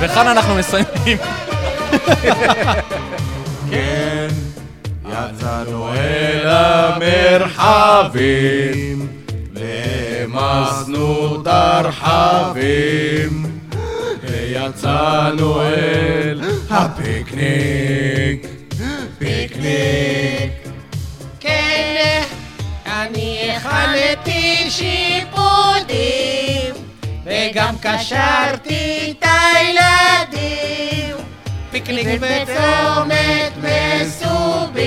[0.00, 1.18] וכאן אנחנו מסיימים.
[3.70, 4.28] כן,
[5.08, 6.48] יצאנו אל
[7.58, 9.08] המרחבים,
[9.54, 13.51] והעמסנו את הרחבים,
[14.52, 16.40] ויצאנו אל
[16.70, 18.46] הפיקניק,
[19.18, 20.52] פיקניק.
[21.40, 22.22] כן,
[22.86, 25.94] אני הכנתי שיפודים,
[27.24, 31.16] וגם קשרתי את הילדים,
[31.70, 33.52] פיקניק בצומת
[34.02, 34.82] מסובים.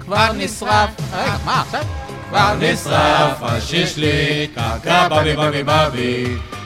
[0.00, 0.90] כבר נשרף.
[1.12, 1.84] רגע, מה עכשיו?
[2.32, 6.24] כבר נשרף השישליק, קקה בבי בבי בבי,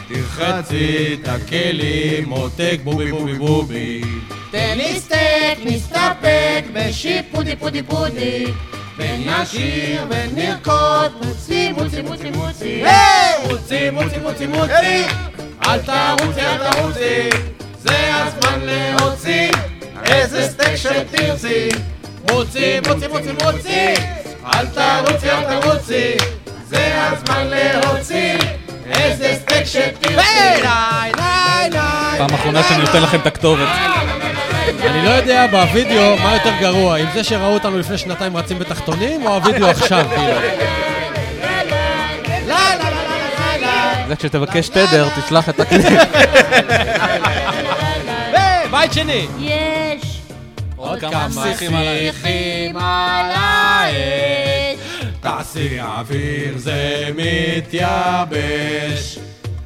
[0.08, 4.02] תרחצי את הכלים, מותק בובי בובי בובי.
[4.50, 8.44] תן לי סטייק, נסתפק בשיפודי פודי פודי,
[8.96, 12.82] ונשיר ונרקוד, מוצי מוצי מוצי מוצי,
[13.48, 15.02] מוצי מוצי מוצי מוצי,
[15.66, 17.28] אל תרוצי אל תרוצי,
[17.82, 19.50] זה הזמן להוציא,
[20.04, 21.68] איזה סטייק שתרצי.
[22.32, 23.94] מוצי מוצי מוצי מוצי,
[24.54, 26.12] אל תרוצי אל תרוצי,
[26.68, 28.38] זה הזמן להוציא,
[28.92, 30.62] איזה סטייק שתרצי.
[32.18, 33.68] פעם אחרונה שאני נותן לכם את הכתובת.
[34.84, 39.26] אני לא יודע בווידאו מה יותר גרוע, אם זה שראו אותנו לפני שנתיים רצים בתחתונים,
[39.26, 40.40] או הווידאו עכשיו, כאילו.
[44.08, 45.84] זה כשתבקש תדר, תשלח את הקליפ.
[48.70, 49.26] בית שני!
[51.04, 54.78] עוד כמה שיחים על האש,
[55.20, 59.18] תעשי אוויר זה מתייבש.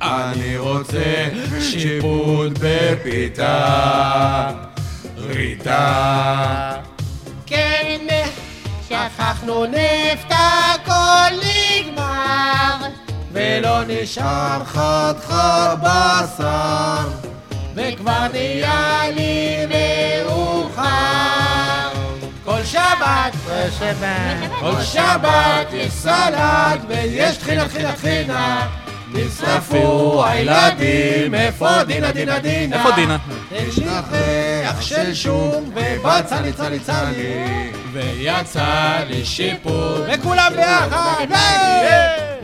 [0.02, 1.28] אני רוצה
[1.60, 4.50] שיפוט בפיתה,
[5.16, 6.72] ריתה.
[7.46, 8.06] כן,
[8.88, 12.76] שכחנו נפט, הכל נגמר.
[13.32, 17.08] ולא נשאר חד חד בשר,
[17.74, 20.90] וכבר נהיה לי מאוחר.
[22.44, 23.32] כל שבת,
[24.60, 28.66] כל שבת יש סלט ויש טחינה טחינה טחינה.
[29.14, 32.76] נשרפו הילדים, איפה דינה דינה דינה?
[32.76, 33.16] איפה דינה?
[33.52, 33.78] יש
[34.10, 37.70] ריח של שום ובצע לי צע לי צע לי.
[37.92, 39.96] ויצא לי שיפור.
[40.06, 41.26] וכולם ביחד.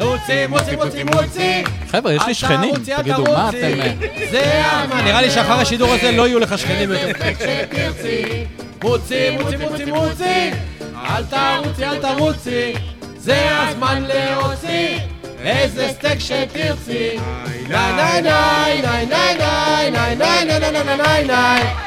[0.01, 3.49] רוצי מוצי מוצי מוצי חבר'ה, יש לי שכנים, תגידו, מה.
[3.49, 3.81] אתם...
[3.81, 3.93] אה,
[4.31, 7.13] זה נראה לי שאחר השידור הזה לא יהיו לך שכנים יותר.
[8.83, 10.51] מוצי מוצי מוצי מוצי
[10.97, 12.73] אל תרוצי אל תרוצי.
[13.17, 14.99] זה הזמן להוציא
[15.47, 17.19] איזה סטייק שתרצי
[17.69, 21.87] ניי ניי ניי ניי ניי ניי ניי ניי ניי ניי ניי ניי ניי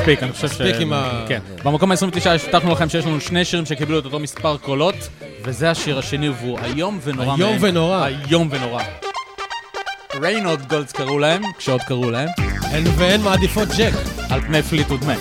[0.00, 0.50] מספיק, אני חושב ש...
[0.50, 1.38] מספיק עם ה- כן.
[1.64, 4.94] במקום ה-29 הבטחנו לכם שיש לנו שני שירים שקיבלו את אותו מספר קולות,
[5.44, 7.56] וזה השיר השני, והוא איום ונורא איום.
[7.60, 8.06] ונורא.
[8.28, 8.82] איום ונורא.
[10.20, 12.28] Reynolds Girls קראו להם, כשעוד קראו להם,
[12.62, 13.92] הן והן מעדיפות ג'ק.
[14.30, 15.18] על פני Fleetwood Mac.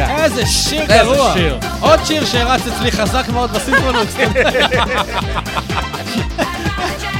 [0.00, 1.32] איזה שיר איזה גרוע.
[1.34, 1.58] שיר.
[1.80, 4.16] עוד שיר שרץ אצלי חזק מאוד בסימפונוקס.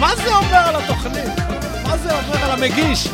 [0.01, 1.25] מה זה אומר על התוכנית?
[1.85, 3.09] מה זה אומר על המגיש?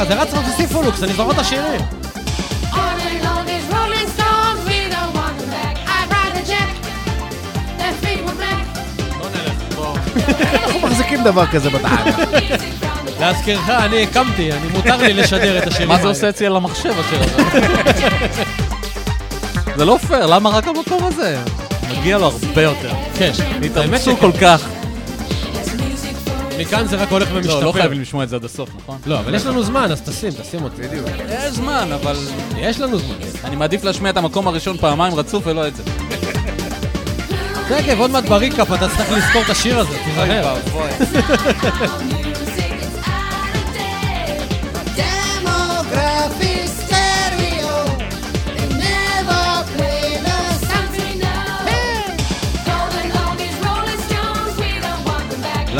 [0.00, 0.14] מה זה?
[0.14, 1.80] רץ רק בסימפונוקס, אני זוכר את השירים.
[10.64, 12.04] אנחנו מחזיקים דבר כזה בתחנה.
[13.20, 16.08] להזכירך, אני הקמתי, אני מותר לי לשדר את השירים מה זה.
[16.08, 17.60] עושה אצלי על המחשב השיר הזה?
[19.76, 21.38] זה לא פייר, למה רק המקום הזה?
[21.90, 22.92] מגיע לו הרבה יותר.
[23.18, 23.30] כן,
[23.64, 24.79] התאמצו כל כך.
[26.60, 27.60] מכאן זה רק הולך ומשתפר.
[27.60, 28.98] לא, לא חייבים לשמוע את זה עד הסוף, נכון?
[29.06, 30.82] לא, אבל יש לנו זמן, אז תשים, תשים אותי.
[30.82, 31.06] בדיוק.
[31.28, 32.16] יש זמן, אבל...
[32.56, 33.14] יש לנו זמן.
[33.44, 35.82] אני מעדיף להשמיע את המקום הראשון פעמיים רצוף ולא את זה.
[37.68, 40.56] תכף, עוד מעט בריקאפ אתה צריך לזכור את השיר הזה, תיזהר.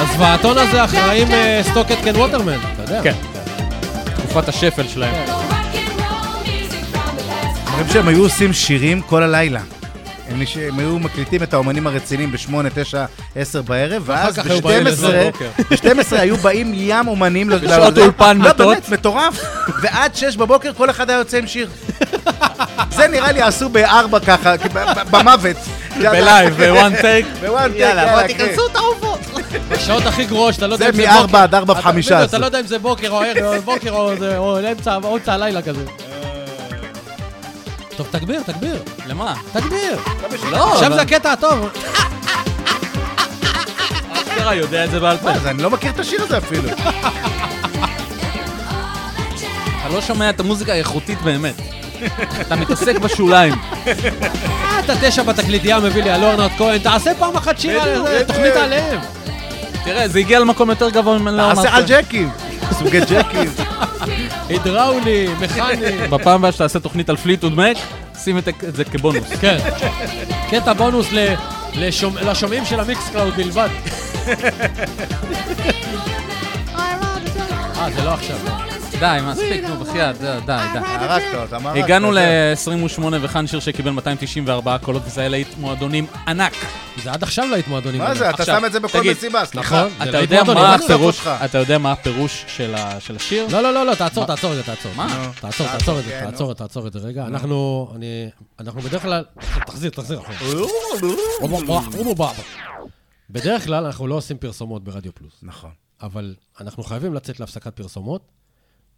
[0.03, 3.03] לזוועתון הזה אחראים אה, סטוקט קן ווטרמן, אתה יודע.
[3.03, 3.15] כן.
[4.17, 5.15] תקופת השפל שלהם.
[7.67, 9.61] אומרים שהם היו עושים שירים כל הלילה.
[10.29, 10.43] הם,
[10.79, 13.05] היו מקליטים את האומנים הרציניים ב-8, 9,
[13.37, 15.49] 10 בערב, ואז כך היו באים לזה ב-12 בבוקר.
[15.71, 17.51] ב-12 היו באים ים אומנים.
[17.51, 18.69] ל- בשעות ל- אולפן לא, מתות.
[18.69, 19.41] באמת, מטורף.
[19.83, 21.69] ועד 6 בבוקר כל אחד היה יוצא עם שיר.
[22.91, 24.55] זה נראה לי עשו בארבע ככה,
[25.11, 25.57] במוות.
[25.97, 27.27] ב live, ב one take.
[27.41, 28.27] ב one take, יאללה, בוא.
[28.27, 29.21] תיכנסו את העופות.
[29.69, 31.37] בשעות הכי גרועות, שאתה לא יודע זה אם זה בוקר.
[31.39, 32.29] עד ארבע אתה- וחמישה בדיוק, עשרה.
[32.29, 35.17] אתה לא יודע אם זה בוקר או ערב, או בוקר או זה- או אמצע או
[35.17, 35.85] אמצע הלילה כזה.
[37.97, 38.83] טוב, תגביר, תגביר.
[39.07, 39.35] למה?
[39.53, 39.97] תגביר.
[40.51, 41.69] לא, עכשיו אבל- זה הקטע הטוב.
[44.13, 45.31] אשכרה יודע את זה בעל פה.
[45.31, 46.69] אז אני לא מכיר את השיר הזה אפילו.
[49.81, 51.55] אתה לא שומע את המוזיקה האיכותית באמת.
[52.41, 53.55] אתה מתעסק בשוליים.
[53.87, 58.23] אה, אתה תשע בתקליטייה מביא לי על אורנרד כהן, תעשה פעם אחת שיר על זה,
[58.27, 59.01] תוכנית עליהם.
[59.91, 61.55] תראה, זה הגיע למקום יותר גבוה ממנו.
[61.55, 62.31] תעשה על ג'קים.
[62.73, 63.51] סוגי ג'קים.
[64.49, 66.09] הידראולי, מכני.
[66.11, 67.77] בפעם הבאה שתעשה תוכנית על פליטוד מק,
[68.25, 69.33] שים את זה כבונוס.
[69.41, 69.59] כן.
[70.51, 71.07] קטע בונוס
[72.23, 73.69] לשומעים של המיקס קלאוד בלבד.
[77.79, 78.70] אה, זה לא עכשיו.
[78.99, 80.53] די, מספיק, נו, בחייאת, די, די.
[80.53, 82.19] הרגת אותם, הרגת הגענו אותם.
[82.19, 86.53] ל-28 וכאן שיר שקיבל 294 קולות וזה היה להיט מועדונים ענק.
[87.03, 88.01] זה עד עכשיו להיט מועדונים.
[88.01, 89.87] מה זה, אתה שם את זה בכל מסיבה, סליחה.
[89.87, 90.09] נכון.
[90.09, 91.31] אתה יודע מה הפירוש, אותך.
[91.45, 92.45] אתה יודע מה הפירוש
[92.99, 93.47] של השיר?
[93.51, 94.25] לא, לא, לא, לא, תעצור?
[94.25, 94.93] תעצור את זה, תעצור.
[94.97, 95.31] מה?
[95.41, 96.31] תעצור, תעצור, תעצור את זה, נו.
[96.31, 97.27] תעצור, תעצור את זה רגע.
[97.27, 98.29] אנחנו, אני,
[98.61, 99.25] אנחנו בדרך כלל,
[99.67, 100.67] תחזיר, תחזיר אחורה.
[103.31, 105.71] בדרך כלל אנחנו לא עושים פרסומות ברדיו פלוס, נכון.
[106.03, 108.23] אבל אנחנו חייבים לצאת להפסקת פרסומות,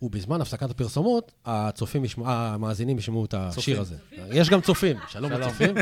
[0.02, 3.96] ובזמן הפסקת הפרסומות, הצופים ישמעו, המאזינים ישמעו את השיר הזה.
[4.32, 5.74] יש גם צופים, שלום לצופים,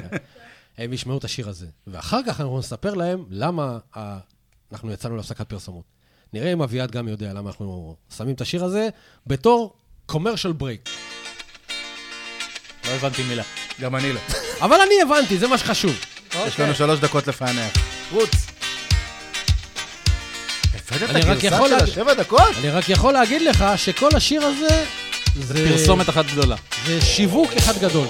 [0.78, 1.66] הם ישמעו את השיר הזה.
[1.86, 4.18] ואחר כך אנחנו נספר להם למה ה-
[4.72, 5.84] אנחנו יצאנו להפסקת פרסומות.
[6.32, 8.88] נראה אם אביעד גם יודע למה אנחנו שמים את השיר הזה
[9.26, 9.74] בתור
[10.12, 10.90] commercial break.
[12.84, 13.42] לא הבנתי מילה.
[13.80, 14.20] גם אני לא.
[14.60, 15.92] אבל אני הבנתי, זה מה שחשוב.
[16.46, 17.72] יש לנו שלוש דקות לפענח.
[18.12, 18.49] רוץ.
[20.90, 22.40] הבאת את אני רק הגרסה יכול של להגיד- השבע דקות?
[22.60, 24.84] אני רק יכול להגיד לך שכל השיר הזה
[25.40, 25.68] זה...
[25.68, 26.56] פרסומת אחת גדולה.
[26.86, 28.06] זה שיווק אחד גדול.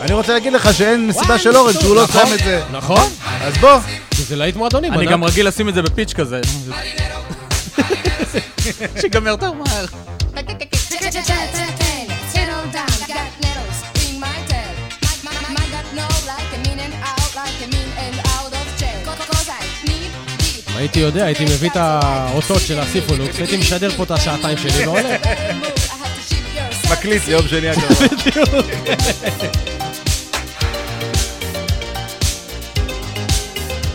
[0.00, 2.62] אני רוצה להגיד לך שאין מסיבה של אורן שהוא לא נכון, שם את זה.
[2.70, 3.10] נכון.
[3.40, 3.78] אז בוא.
[4.10, 4.92] כי זה להיט מועדונים.
[4.94, 5.06] אני.
[5.06, 6.40] גם רגיל לשים את זה בפיץ' כזה.
[9.00, 9.84] שיגמר יותר מהר.
[20.78, 25.16] הייתי יודע, הייתי מביא את האותות של הסיפולוקס, הייתי משדר פה את השעתיים שלי ועולה.
[26.90, 27.90] מקליט ליום שני הקרוב.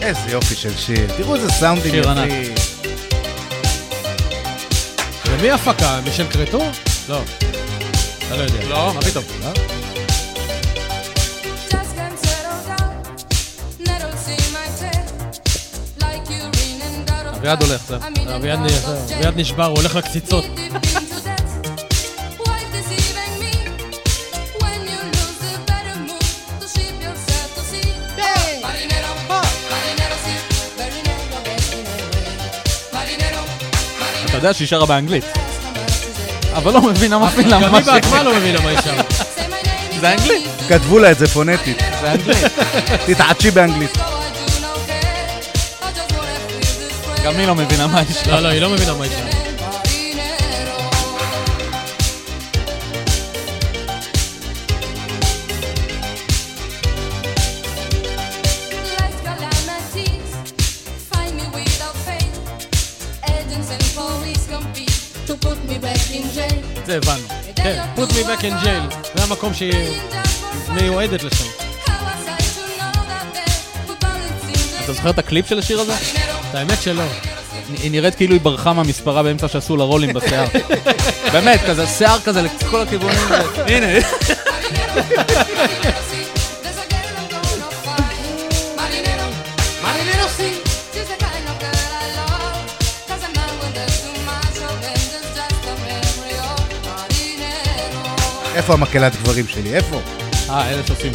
[0.01, 1.07] איזה יופי של שיר.
[1.17, 1.95] תראו איזה סאונדים.
[1.95, 2.53] יפים.
[5.25, 5.99] ומי הפקה?
[6.05, 6.71] מישל קרטור?
[7.09, 7.21] לא.
[8.27, 8.69] אתה לא יודע.
[8.69, 9.23] לא, מה פתאום?
[29.73, 30.33] Marinero, sí.
[30.79, 32.49] Marinero, ves in a way.
[32.95, 33.41] Marinero,
[34.25, 35.25] אתה יודע שהיא שרה באנגלית.
[36.53, 39.03] אבל לא מבינה מה פילה גם היא בעצמה לא מבינה מה היא שרה.
[40.01, 40.43] זה אנגלית.
[40.69, 41.77] כתבו לה את זה פונטית.
[42.01, 42.37] זה אנגלית.
[43.05, 44.12] תתעדשי באנגלית.
[47.24, 48.36] גם היא לא מבינה מה היא שרה.
[48.36, 49.30] לא, לא, היא לא מבינה מה היא שרה.
[58.97, 60.32] Life's calamities
[61.11, 62.36] find me without faith.
[63.36, 64.97] Agents and police compete
[65.28, 66.63] to put me back in jail.
[66.86, 67.28] זה הבנו.
[67.55, 68.95] כן, put me back in jail.
[69.15, 69.99] זה המקום שהיא
[70.69, 71.45] מיועדת לשם.
[74.84, 75.93] אתה זוכר את הקליפ של השיר הזה?
[76.54, 77.04] האמת שלא.
[77.82, 80.45] היא נראית כאילו היא ברחה מהמספרה באמצע שעשו לה רולים בשיער.
[81.32, 83.20] באמת, כזה שיער כזה לכל הכיוונים.
[83.68, 83.88] הנה.
[98.56, 99.76] איפה המקהלת גברים שלי?
[99.76, 100.01] איפה?
[100.49, 101.12] אה, אלה שעושים...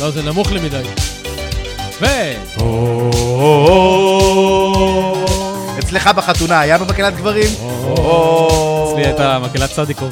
[0.00, 0.82] לא, זה נמוך לי מדי.
[2.00, 2.06] ו...
[5.78, 7.48] אצלך בחתונה היה במקהלת גברים?
[7.92, 10.10] אצלי הייתה מקהלת צדיקוב.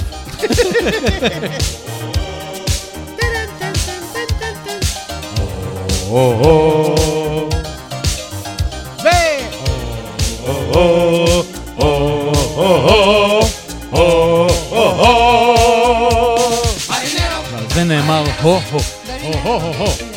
[17.74, 18.80] זה נאמר הו-הו.
[19.22, 20.15] הו-הו-הו.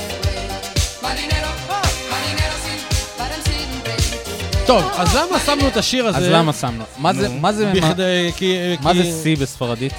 [4.70, 6.18] טוב, אז למה שמנו את השיר הזה?
[6.18, 6.84] אז למה שמנו?
[6.98, 8.32] מה זה, מה זה, מה- בכדי...
[8.36, 8.58] כי...
[8.82, 9.94] מה זה C בספרדית?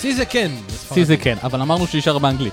[0.00, 0.50] C זה כן.
[0.90, 2.52] C זה כן, אבל אמרנו שרה באנגלית.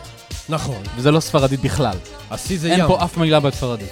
[0.50, 0.84] נכון.
[0.96, 1.98] וזה לא ספרדית בכלל.
[2.30, 2.88] אז C זה אין ים.
[2.88, 3.92] פה אף מילה בספרדית.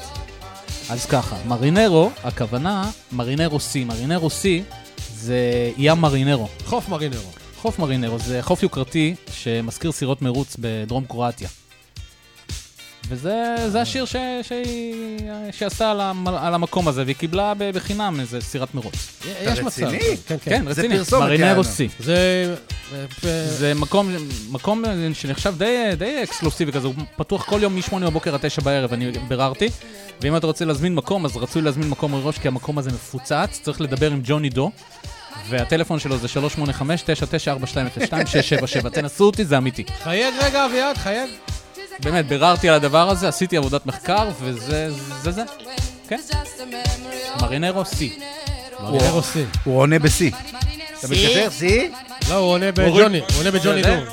[0.89, 3.85] אז ככה, מרינרו, הכוונה, מרינרו C.
[3.85, 4.73] מרינרו C
[5.15, 6.47] זה ים מרינרו.
[6.65, 7.29] חוף מרינרו.
[7.61, 11.49] חוף מרינרו זה חוף יוקרתי שמזכיר סירות מרוץ בדרום קרואטיה.
[13.09, 14.95] וזה זה השיר ש- שהיא
[15.51, 18.93] שעשתה על המ- על המקום הזה, והיא קיבלה בחינם איזה סירת מרוץ.
[19.41, 19.65] יש מצב.
[19.83, 19.99] רציני?
[19.99, 20.51] כן, כן.
[20.51, 20.97] כן, זה רציני.
[20.97, 21.63] פרסומת, מרינרו יענו.
[21.63, 21.87] סי.
[21.99, 22.55] זה...
[23.47, 24.09] זה מקום,
[24.51, 24.83] מקום
[25.13, 29.11] שנחשב די, די אקסקלוסיבי כזה, הוא פתוח כל יום מ-8 בבוקר עד 9 בערב, אני
[29.27, 29.69] ביררתי.
[30.21, 33.81] ואם אתה רוצה להזמין מקום, אז רצוי להזמין מקום מראש, כי המקום הזה מפוצץ, צריך
[33.81, 34.71] לדבר עם ג'וני דו.
[35.49, 36.27] והטלפון שלו זה
[38.83, 38.89] 385-9942-677.
[38.89, 39.83] תנסו אותי, זה אמיתי.
[40.03, 41.29] חייג רגע, אביעד, חייג.
[41.99, 44.89] באמת, ביררתי על הדבר הזה, עשיתי עבודת מחקר, וזה
[45.21, 45.43] זה זה.
[46.07, 46.19] כן.
[47.41, 48.19] מרינרו סי.
[48.79, 49.45] מרינרו סי.
[49.63, 50.31] הוא עונה בשיא.
[50.99, 51.49] אתה מתקשר?
[51.49, 51.89] שיא?
[52.29, 54.03] לא, הוא עונה בג'וני, הוא עונה בג'וני דור.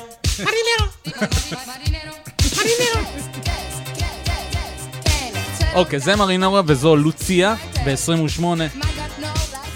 [5.73, 7.55] אוקיי, זה מרינרו וזו לוציה
[7.85, 8.43] ב-28.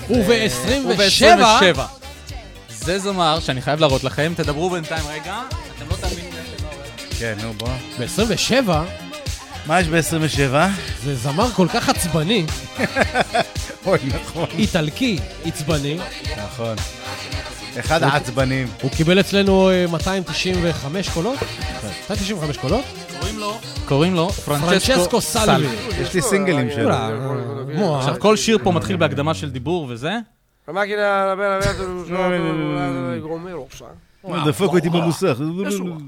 [0.10, 1.80] וב-27, וב-27.
[2.70, 5.42] זה זמר שאני חייב להראות לכם, תדברו בינתיים רגע,
[5.78, 6.35] אתם לא תאמינו.
[7.20, 7.68] כן, נו, בוא.
[8.00, 8.70] ב-27,
[9.66, 10.54] מה יש ב-27?
[11.04, 12.46] זה זמר כל כך עצבני,
[13.86, 14.46] אוי, נכון.
[14.58, 15.98] איטלקי, עצבני.
[16.38, 16.76] נכון.
[17.80, 18.68] אחד העצבנים.
[18.82, 21.40] הוא קיבל אצלנו אה, 295 קולות?
[22.02, 22.86] 295 קולות?
[23.20, 23.58] קוראים לו?
[23.86, 25.68] קוראים לו פרנצ'סקו סלבי.
[26.02, 26.96] יש לי סינגלים שלו.
[27.98, 30.12] עכשיו, כל שיר פה מתחיל בהקדמה של דיבור וזה.
[30.68, 30.72] La
[34.28, 34.46] sa.
[34.46, 35.38] דפוק אותי במוסך.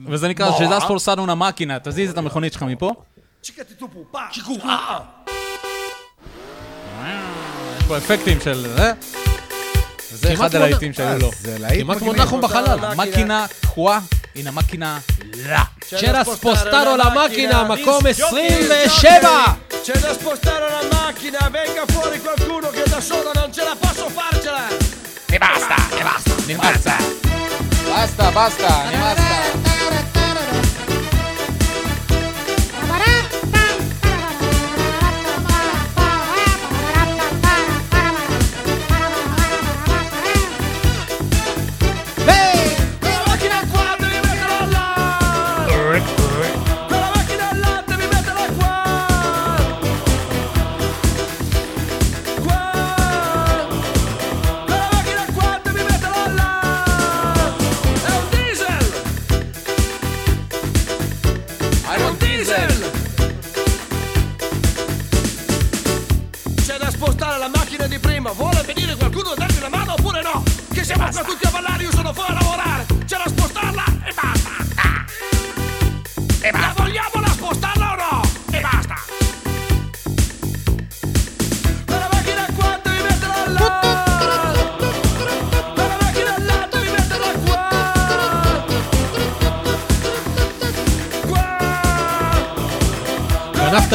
[0.08, 2.92] וזה נקרא ז'זס פולסנו נמקינה, תזיז את המכונית שלך מפה.
[3.44, 3.52] יש
[7.88, 8.94] פה אפקטים של זה.
[10.12, 11.32] זה אחד הלהיטים שהיו לו.
[11.42, 12.14] זה להיט כמעט כמו.
[12.14, 12.80] נחום בחלל.
[12.96, 14.00] מקינה קווה,
[14.36, 15.00] הנה מקינה
[15.90, 19.30] צ'רה ספוסטרו למקינה, מקום 27!
[19.88, 24.06] C'è da spostare la macchina, venga fuori qualcuno che da solo non ce la posso
[24.10, 24.66] farcela!
[26.48, 27.37] נמאסת.
[27.90, 29.77] Basta, basta, ne basta.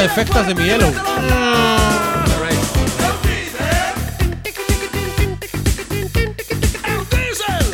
[0.03, 0.87] האפקט הזה מיאלו.
[7.11, 7.65] Diesel!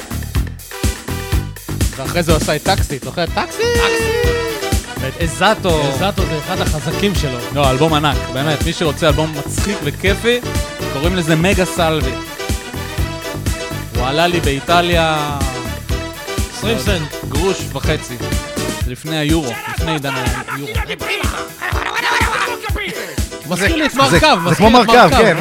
[1.96, 3.26] ואחרי זה הוא עשה את טקסי, זוכר?
[3.26, 3.62] טקסי!
[5.00, 5.92] ואת אזאטו.
[5.98, 7.38] זאטו זה אחד החזקים שלו.
[7.54, 10.40] לא, אלבום ענק, באמת, מי שרוצה אלבום מצחיק וכיפי,
[10.92, 12.12] קוראים לזה מגה סלבי.
[13.96, 15.38] הוא עלה לי באיטליה
[16.58, 17.08] 20 סנט.
[17.28, 18.16] גרוש וחצי.
[18.86, 20.14] לפני היורו, לפני עידן
[20.48, 20.72] היורו.
[23.48, 25.36] מזכיר לי את מרכב, זה מזכיר כמו לי את מרכב, כן.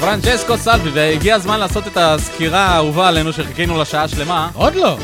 [0.00, 4.48] פרנצ'סקו סלבי, והגיע הזמן לעשות את הסקירה האהובה עלינו שחיכינו לה שעה שלמה.
[4.54, 4.96] עוד לא.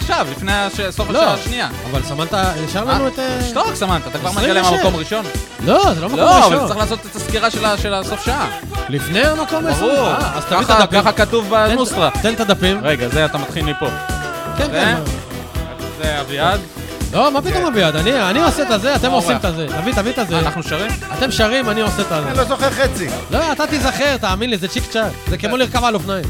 [0.00, 1.18] עכשיו, לפני הש- סוף לא.
[1.18, 1.68] השעה השנייה.
[1.90, 3.18] אבל סמנתה, נשאר לנו את...
[3.18, 4.54] אה, שתוק, סמנט, אתה כבר מגיע 26.
[4.64, 5.24] להם המקום הראשון.
[5.64, 6.66] לא, זה לא מקום לא, אבל ראשון.
[6.66, 8.48] צריך לעשות את הסקירה של ה- של הסוף שעה.
[8.88, 9.90] לפני המקום העשרים.
[9.94, 10.08] ברור.
[10.08, 11.00] אה, אז תביא את הדפים.
[11.02, 12.10] ככה כתוב בנוסטרה.
[12.22, 12.80] תן את הדפים.
[12.84, 13.86] רגע, זה אתה מתחיל מפה.
[14.58, 14.80] כן, זה?
[14.80, 14.96] כן.
[16.02, 16.60] זה אביעד.
[17.12, 17.96] לא, מה פתאום אביעד?
[17.96, 19.36] אני אני עושה את הזה, אתם עושים?
[19.36, 19.66] את הזה.
[19.80, 20.38] תביא, תביא את הזה.
[20.38, 20.90] אנחנו שרים?
[21.18, 22.38] אתם שרים, אני עושה את אני הזה.
[22.40, 23.08] לא זוכר חצי.
[23.30, 25.12] לא, אתה תיזכר, תאמין לי, זה צ'יק צ'אק.
[25.28, 26.24] זה כמו לרכב על אופניים.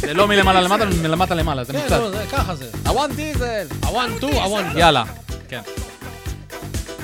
[0.00, 1.98] זה לא מלמעלה למטה, מלמטה למעלה, זה כן, מצד.
[2.00, 2.64] לא, זה- ככה זה.
[2.86, 3.66] הוואן דיזל!
[3.86, 4.64] הוואן, טו, הוואן.
[4.76, 5.04] יאללה.
[5.48, 5.60] כן.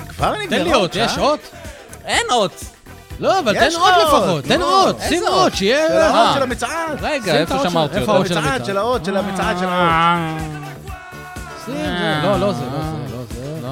[0.08, 0.96] כבר נגמרה תן לי אות?
[0.96, 1.40] יש אות?
[2.04, 2.64] אין אות!
[3.20, 3.92] לא, אבל תן אות.
[4.02, 5.22] לפחות, תן איזה שים?
[5.26, 5.88] אות, שיהיה...
[5.88, 6.34] של האות אה.
[6.34, 6.98] של המצעד.
[7.00, 8.12] רגע, איפה שמרתי איפה?
[8.12, 8.64] האות של המצעד?
[8.64, 10.42] של האות, של המצעד של האות.
[11.64, 12.20] שים זה.
[12.22, 13.60] לא, לא זה, לא זה, לא זה.
[13.62, 13.68] לא.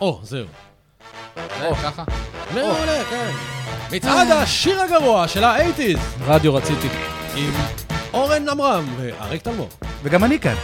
[0.00, 0.46] או, זהו.
[1.60, 2.02] זה, ככה.
[2.54, 3.30] מעולה, כן.
[3.90, 6.88] מצעד השיר הגרוע של האייטיז, רדיו רציתי.
[7.36, 7.52] עם
[8.14, 9.68] אורן עמרם ואריק תלמור.
[10.02, 10.54] וגם אני כאן.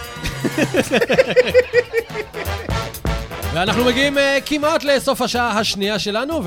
[3.54, 6.40] ואנחנו מגיעים אה, כמעט לסוף השעה השנייה שלנו,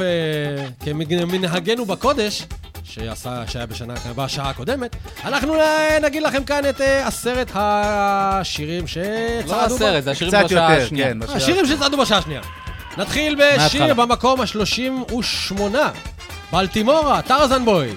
[0.82, 2.44] וכמנהגנו בקודש,
[2.84, 4.96] שעשה, שהיה בשנה, בשעה הקודמת,
[5.26, 9.54] אנחנו אה, נגיד לכם כאן את אה, עשרת השירים שצעדו...
[9.54, 10.42] לא עשרת, זה השירים בשעה
[10.74, 11.08] יותר, השנייה.
[11.08, 11.20] כן.
[11.20, 12.42] בשעה- השירים שצעדו בשעה השנייה.
[12.98, 13.94] נתחיל בשיר.
[13.94, 15.54] במקום ה-38,
[16.52, 17.90] בלטימורה, טרזן בוי.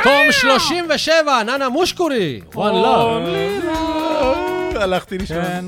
[0.00, 3.45] מקום 37, ננה מושקורי, One Love.
[4.82, 5.36] הלכתי לישון.
[5.44, 5.64] כן.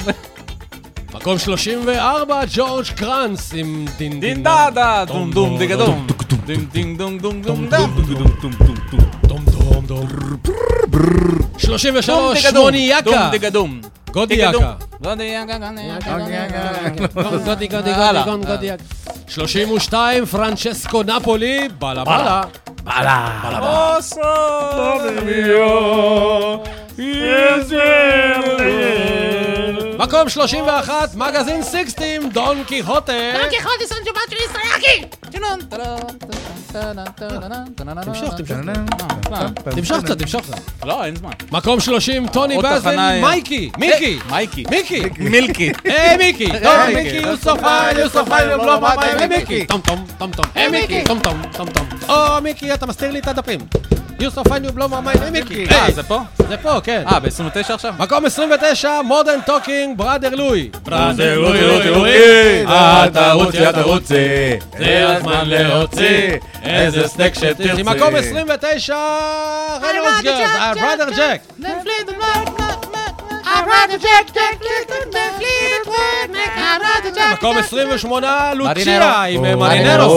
[1.14, 6.06] מקום 34, ג'ורג' קרנס עם דין דין דה דה, דום דום דיגה דום.
[6.46, 7.90] דין דין דום דום דום דום.
[9.22, 10.06] דום דום דום.
[11.58, 12.64] 33, דום דום.
[12.64, 13.28] דום יקה.
[13.30, 13.80] דיגה דום.
[14.10, 14.34] גודי.
[14.34, 14.74] יקה.
[15.02, 17.38] גודי יקה, גודי יקה, גודי יקה.
[17.44, 18.24] גודי גודי הלאה.
[18.24, 18.84] גודי גודי יקה.
[19.28, 22.42] 32, פרנצ'סקו נפולי, בלה בלה.
[22.84, 23.38] בלה.
[29.98, 33.12] מקום 31, מגזין 60, דון קיחוטה.
[38.04, 38.56] תמשוך, תמשוך.
[39.74, 40.58] תמשוך קצת, תמשוך קצת.
[40.84, 41.30] לא, אין זמן.
[41.52, 43.70] מקום 30, טוני באזל, תחנה- מייקי.
[43.78, 44.18] מיקי.
[44.30, 44.64] מייקי.
[44.70, 45.02] מיקי.
[45.18, 45.72] מילקי.
[45.84, 46.46] היי מיקי.
[46.46, 47.16] טוב, היי, מיקי.
[47.16, 48.80] יוסופאי, יוסופאי, לא,
[49.18, 49.38] מיקי.
[49.38, 49.66] מיקי.
[49.66, 50.44] טום טום, טום טום.
[50.54, 51.04] היי מיקי.
[51.04, 51.86] טום טום, טום טום.
[52.08, 53.60] או מיקי, אתה מסתיר לי את הדפים.
[54.20, 55.66] יוסופאי, לא מה, היי מיקי.
[55.70, 56.20] אה, זה פה?
[56.48, 57.02] זה פה, כן.
[57.12, 57.94] אה, ב-29 עכשיו?
[57.98, 60.70] מקום 29, מודרן טוקינג, בראדר לואי.
[60.84, 62.66] בראדר לואי, לואי, לואי.
[62.66, 64.14] אל תרוצי, אל תרוצי.
[64.78, 66.30] זה הזמן להוציא
[66.64, 67.82] איזה סטייק שתרצי.
[67.82, 68.96] מקום 29,
[69.82, 71.40] רנרוס גרס, בראדר ג'ק.
[77.32, 80.12] מקום 28, לוצ'יה עם אה, מרינרוס.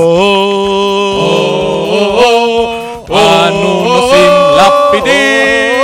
[3.12, 5.82] אנו נוסעים לפידים.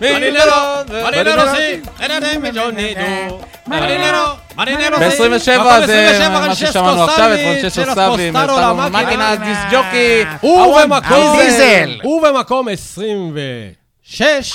[0.00, 0.52] מרינרו,
[2.42, 3.38] מג'וני דו.
[3.66, 4.26] מרינרו,
[4.56, 5.28] מרינרוסי.
[5.28, 7.38] ב-27 מקום זה 27, מה ששמענו עכשיו, את
[8.32, 8.90] מאותנו למאקי.
[8.90, 10.24] מאקינה דיס ג'וקי.
[11.38, 11.90] דיזל.
[12.04, 14.52] ובמקום 26...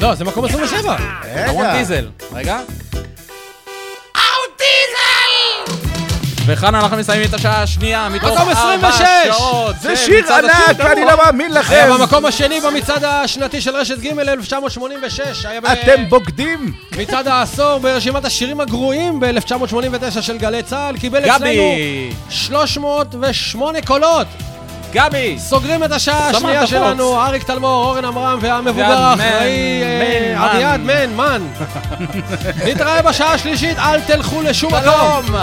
[0.00, 0.96] לא, זה מקום 27.
[1.36, 2.08] אהרון דיזל.
[2.32, 2.58] רגע.
[6.50, 9.02] וכאן אנחנו מסיימים את השעה השנייה מתוך ארבע 26.
[9.26, 9.76] שעות.
[9.80, 10.94] זה שיר מצעד ענק, גרוע.
[11.10, 11.74] לא מאמין לכם.
[11.74, 15.44] היה במקום השני במצעד השנתי של רשת ג' 1986.
[15.46, 16.72] היה ב- אתם בוגדים.
[16.98, 20.96] מצעד העשור ברשימת השירים הגרועים ב-1989 של גלי צה"ל.
[20.96, 22.10] קיבל אצלנו גבי.
[22.30, 24.26] 308 קולות.
[24.92, 25.36] גבי.
[25.38, 26.66] סוגרים את השעה השנייה.
[26.66, 30.80] שלנו, אריק תלמור, אורן עמרם והמבוגר האחראי, מן, אה, מן, אביעד
[31.16, 31.42] מן.
[32.66, 35.36] נתראה בשעה השלישית, אל תלכו לשום מקום.